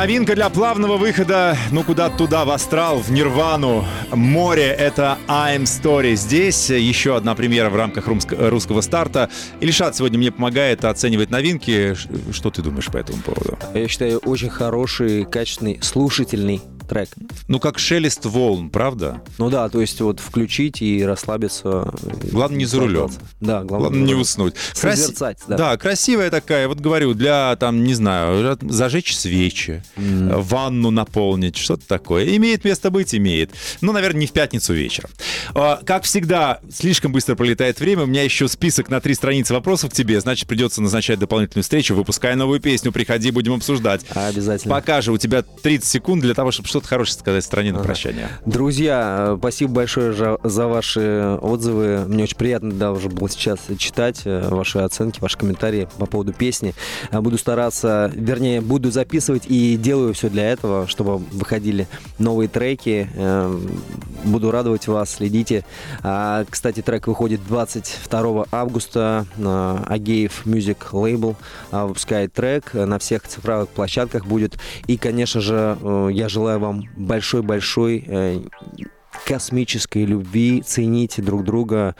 Новинка 0.00 0.34
для 0.34 0.48
плавного 0.48 0.96
выхода, 0.96 1.58
ну 1.72 1.84
куда 1.84 2.08
туда, 2.08 2.46
в 2.46 2.50
астрал, 2.50 3.00
в 3.00 3.10
нирвану. 3.10 3.84
Море— 4.10 4.68
это 4.78 5.18
I'm 5.28 5.64
Story. 5.64 6.14
Здесь 6.14 6.70
еще 6.70 7.18
одна 7.18 7.34
премьера 7.34 7.68
в 7.68 7.76
рамках 7.76 8.08
русского 8.08 8.80
старта. 8.80 9.28
Ильшат 9.60 9.94
сегодня 9.94 10.16
мне 10.18 10.32
помогает 10.32 10.86
оценивать 10.86 11.28
новинки. 11.28 11.94
Что 12.32 12.50
ты 12.50 12.62
думаешь 12.62 12.86
по 12.86 12.96
этому 12.96 13.20
поводу? 13.20 13.58
Я 13.74 13.86
считаю, 13.88 14.20
очень 14.20 14.48
хороший, 14.48 15.26
качественный, 15.26 15.78
слушательный 15.82 16.62
трек. 16.90 17.08
Ну, 17.46 17.60
как 17.60 17.78
шелест 17.78 18.26
волн, 18.26 18.68
правда? 18.68 19.22
Ну 19.38 19.48
да, 19.48 19.68
то 19.68 19.80
есть 19.80 20.00
вот 20.00 20.18
включить 20.18 20.82
и 20.82 21.04
расслабиться. 21.04 21.94
Главное 22.32 22.58
не 22.58 22.64
за 22.64 22.80
рулем. 22.80 23.10
Да, 23.40 23.62
главное, 23.62 23.90
главное 23.90 24.00
не 24.00 24.14
уснуть. 24.14 24.54
Созерцать, 24.74 25.38
да. 25.46 25.56
Да, 25.56 25.76
красивая 25.76 26.30
такая, 26.30 26.66
вот 26.66 26.80
говорю, 26.80 27.14
для, 27.14 27.54
там, 27.56 27.84
не 27.84 27.94
знаю, 27.94 28.58
зажечь 28.62 29.16
свечи, 29.16 29.84
mm. 29.96 30.42
ванну 30.42 30.90
наполнить, 30.90 31.56
что-то 31.56 31.86
такое. 31.86 32.36
Имеет 32.36 32.64
место 32.64 32.90
быть, 32.90 33.14
имеет. 33.14 33.52
Ну, 33.80 33.92
наверное, 33.92 34.20
не 34.20 34.26
в 34.26 34.32
пятницу 34.32 34.74
вечером. 34.74 35.10
А, 35.54 35.80
как 35.86 36.02
всегда, 36.02 36.58
слишком 36.72 37.12
быстро 37.12 37.36
пролетает 37.36 37.78
время. 37.78 38.02
У 38.02 38.06
меня 38.06 38.24
еще 38.24 38.48
список 38.48 38.90
на 38.90 39.00
три 39.00 39.14
страницы 39.14 39.54
вопросов 39.54 39.90
к 39.90 39.94
тебе. 39.94 40.20
Значит, 40.20 40.48
придется 40.48 40.82
назначать 40.82 41.20
дополнительную 41.20 41.62
встречу. 41.62 41.94
Выпускай 41.94 42.34
новую 42.34 42.58
песню, 42.58 42.90
приходи, 42.90 43.30
будем 43.30 43.54
обсуждать. 43.54 44.00
Обязательно. 44.10 44.74
Пока 44.74 45.00
же 45.00 45.12
у 45.12 45.18
тебя 45.18 45.42
30 45.42 45.88
секунд 45.88 46.22
для 46.22 46.34
того, 46.34 46.50
чтобы 46.50 46.68
что 46.68 46.79
что-то 46.80 46.88
хорошее 46.88 47.18
сказать 47.18 47.44
стране 47.44 47.72
на 47.72 47.80
прощание. 47.80 48.28
Друзья, 48.46 49.36
спасибо 49.38 49.72
большое 49.72 50.38
за 50.42 50.66
ваши 50.66 51.38
отзывы. 51.40 52.04
Мне 52.06 52.24
очень 52.24 52.36
приятно 52.36 52.72
даже 52.72 53.08
было 53.08 53.28
сейчас 53.28 53.60
читать 53.78 54.22
э, 54.24 54.48
ваши 54.48 54.78
оценки, 54.78 55.20
ваши 55.20 55.38
комментарии 55.38 55.88
по 55.98 56.06
поводу 56.06 56.32
песни. 56.32 56.74
Э, 57.10 57.20
буду 57.20 57.38
стараться, 57.38 58.10
вернее, 58.14 58.60
буду 58.60 58.90
записывать 58.90 59.44
и 59.46 59.76
делаю 59.76 60.14
все 60.14 60.28
для 60.28 60.50
этого, 60.50 60.86
чтобы 60.86 61.18
выходили 61.18 61.86
новые 62.18 62.48
треки. 62.48 63.08
Э, 63.14 63.58
буду 64.24 64.50
радовать 64.50 64.86
вас, 64.88 65.10
следите. 65.14 65.64
А, 66.02 66.44
кстати, 66.48 66.82
трек 66.82 67.06
выходит 67.06 67.40
22 67.46 68.46
августа. 68.50 69.26
Агеев 69.86 70.46
Music 70.46 70.78
Label 70.92 71.36
выпускает 71.70 72.32
трек. 72.32 72.74
На 72.74 72.98
всех 72.98 73.26
цифровых 73.26 73.68
площадках 73.68 74.26
будет. 74.26 74.58
И, 74.86 74.96
конечно 74.96 75.40
же, 75.40 75.76
я 76.12 76.28
желаю 76.28 76.58
вам 76.60 76.69
вам 76.72 76.84
большой-большой 76.96 78.04
э, 78.06 78.40
космической 79.26 80.04
любви, 80.04 80.62
цените 80.64 81.22
друг 81.22 81.44
друга, 81.44 81.94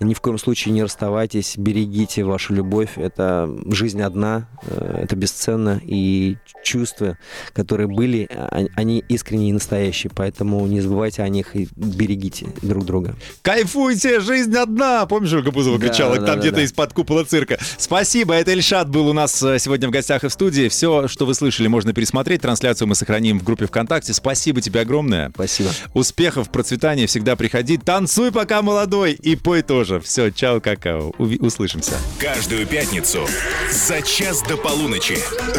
ни 0.00 0.14
в 0.14 0.20
коем 0.20 0.38
случае 0.38 0.74
не 0.74 0.82
расставайтесь, 0.82 1.56
берегите 1.56 2.24
вашу 2.24 2.54
любовь, 2.54 2.96
это 2.96 3.48
жизнь 3.66 4.02
одна, 4.02 4.48
э, 4.62 5.00
это 5.04 5.16
бесценно, 5.16 5.80
и 5.84 6.36
чувства, 6.62 7.18
которые 7.52 7.86
были, 7.86 8.28
а, 8.30 8.64
они 8.74 9.04
искренние 9.08 9.50
и 9.50 9.52
настоящие, 9.52 10.10
поэтому 10.14 10.66
не 10.66 10.80
забывайте 10.80 11.22
о 11.22 11.28
них 11.28 11.54
и 11.56 11.68
берегите 11.76 12.48
друг 12.62 12.84
друга. 12.84 13.16
Кайфуйте, 13.42 14.20
жизнь 14.20 14.56
одна! 14.56 15.06
Помнишь, 15.06 15.32
Ольга 15.32 15.50
Бузова 15.50 15.78
да, 15.78 15.88
кричала 15.88 16.18
да, 16.18 16.26
там 16.26 16.36
да, 16.36 16.40
где-то 16.40 16.56
да. 16.56 16.62
из-под 16.62 16.92
купола 16.92 17.24
цирка? 17.24 17.58
Спасибо, 17.78 18.34
это 18.34 18.50
Эльшат 18.50 18.88
был 18.88 19.08
у 19.08 19.12
нас 19.12 19.42
э, 19.42 19.58
сегодня 19.58 19.88
в 19.88 19.90
гостях 19.90 20.24
и 20.24 20.28
в 20.28 20.32
студии. 20.32 20.68
Все, 20.68 21.08
что 21.08 21.26
вы 21.26 21.34
слышали, 21.34 21.68
можно 21.68 21.92
пересмотреть. 21.92 22.42
Трансляцию 22.42 22.88
мы 22.88 22.94
сохраним 22.94 23.38
в 23.38 23.44
группе 23.44 23.66
ВКонтакте. 23.66 24.12
Спасибо 24.12 24.60
тебе 24.60 24.80
огромное. 24.80 25.30
Спасибо. 25.30 25.70
Успехов, 25.94 26.50
процветания, 26.56 27.06
всегда 27.06 27.36
приходи. 27.36 27.76
Танцуй, 27.76 28.32
пока 28.32 28.62
молодой, 28.62 29.12
и 29.12 29.36
пой 29.36 29.60
тоже. 29.60 30.00
Все, 30.00 30.30
чао, 30.30 30.58
какао. 30.58 31.10
Услышимся. 31.18 31.92
Каждую 32.18 32.66
пятницу 32.66 33.28
за 33.70 34.00
час 34.00 34.40
до 34.40 34.56
полуночи. 34.56 35.18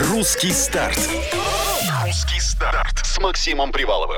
Русский 0.10 0.52
старт. 0.52 0.98
Русский 2.04 2.39
старт 2.39 3.06
с 3.06 3.20
Максимом 3.20 3.72
Приваловым. 3.72 4.16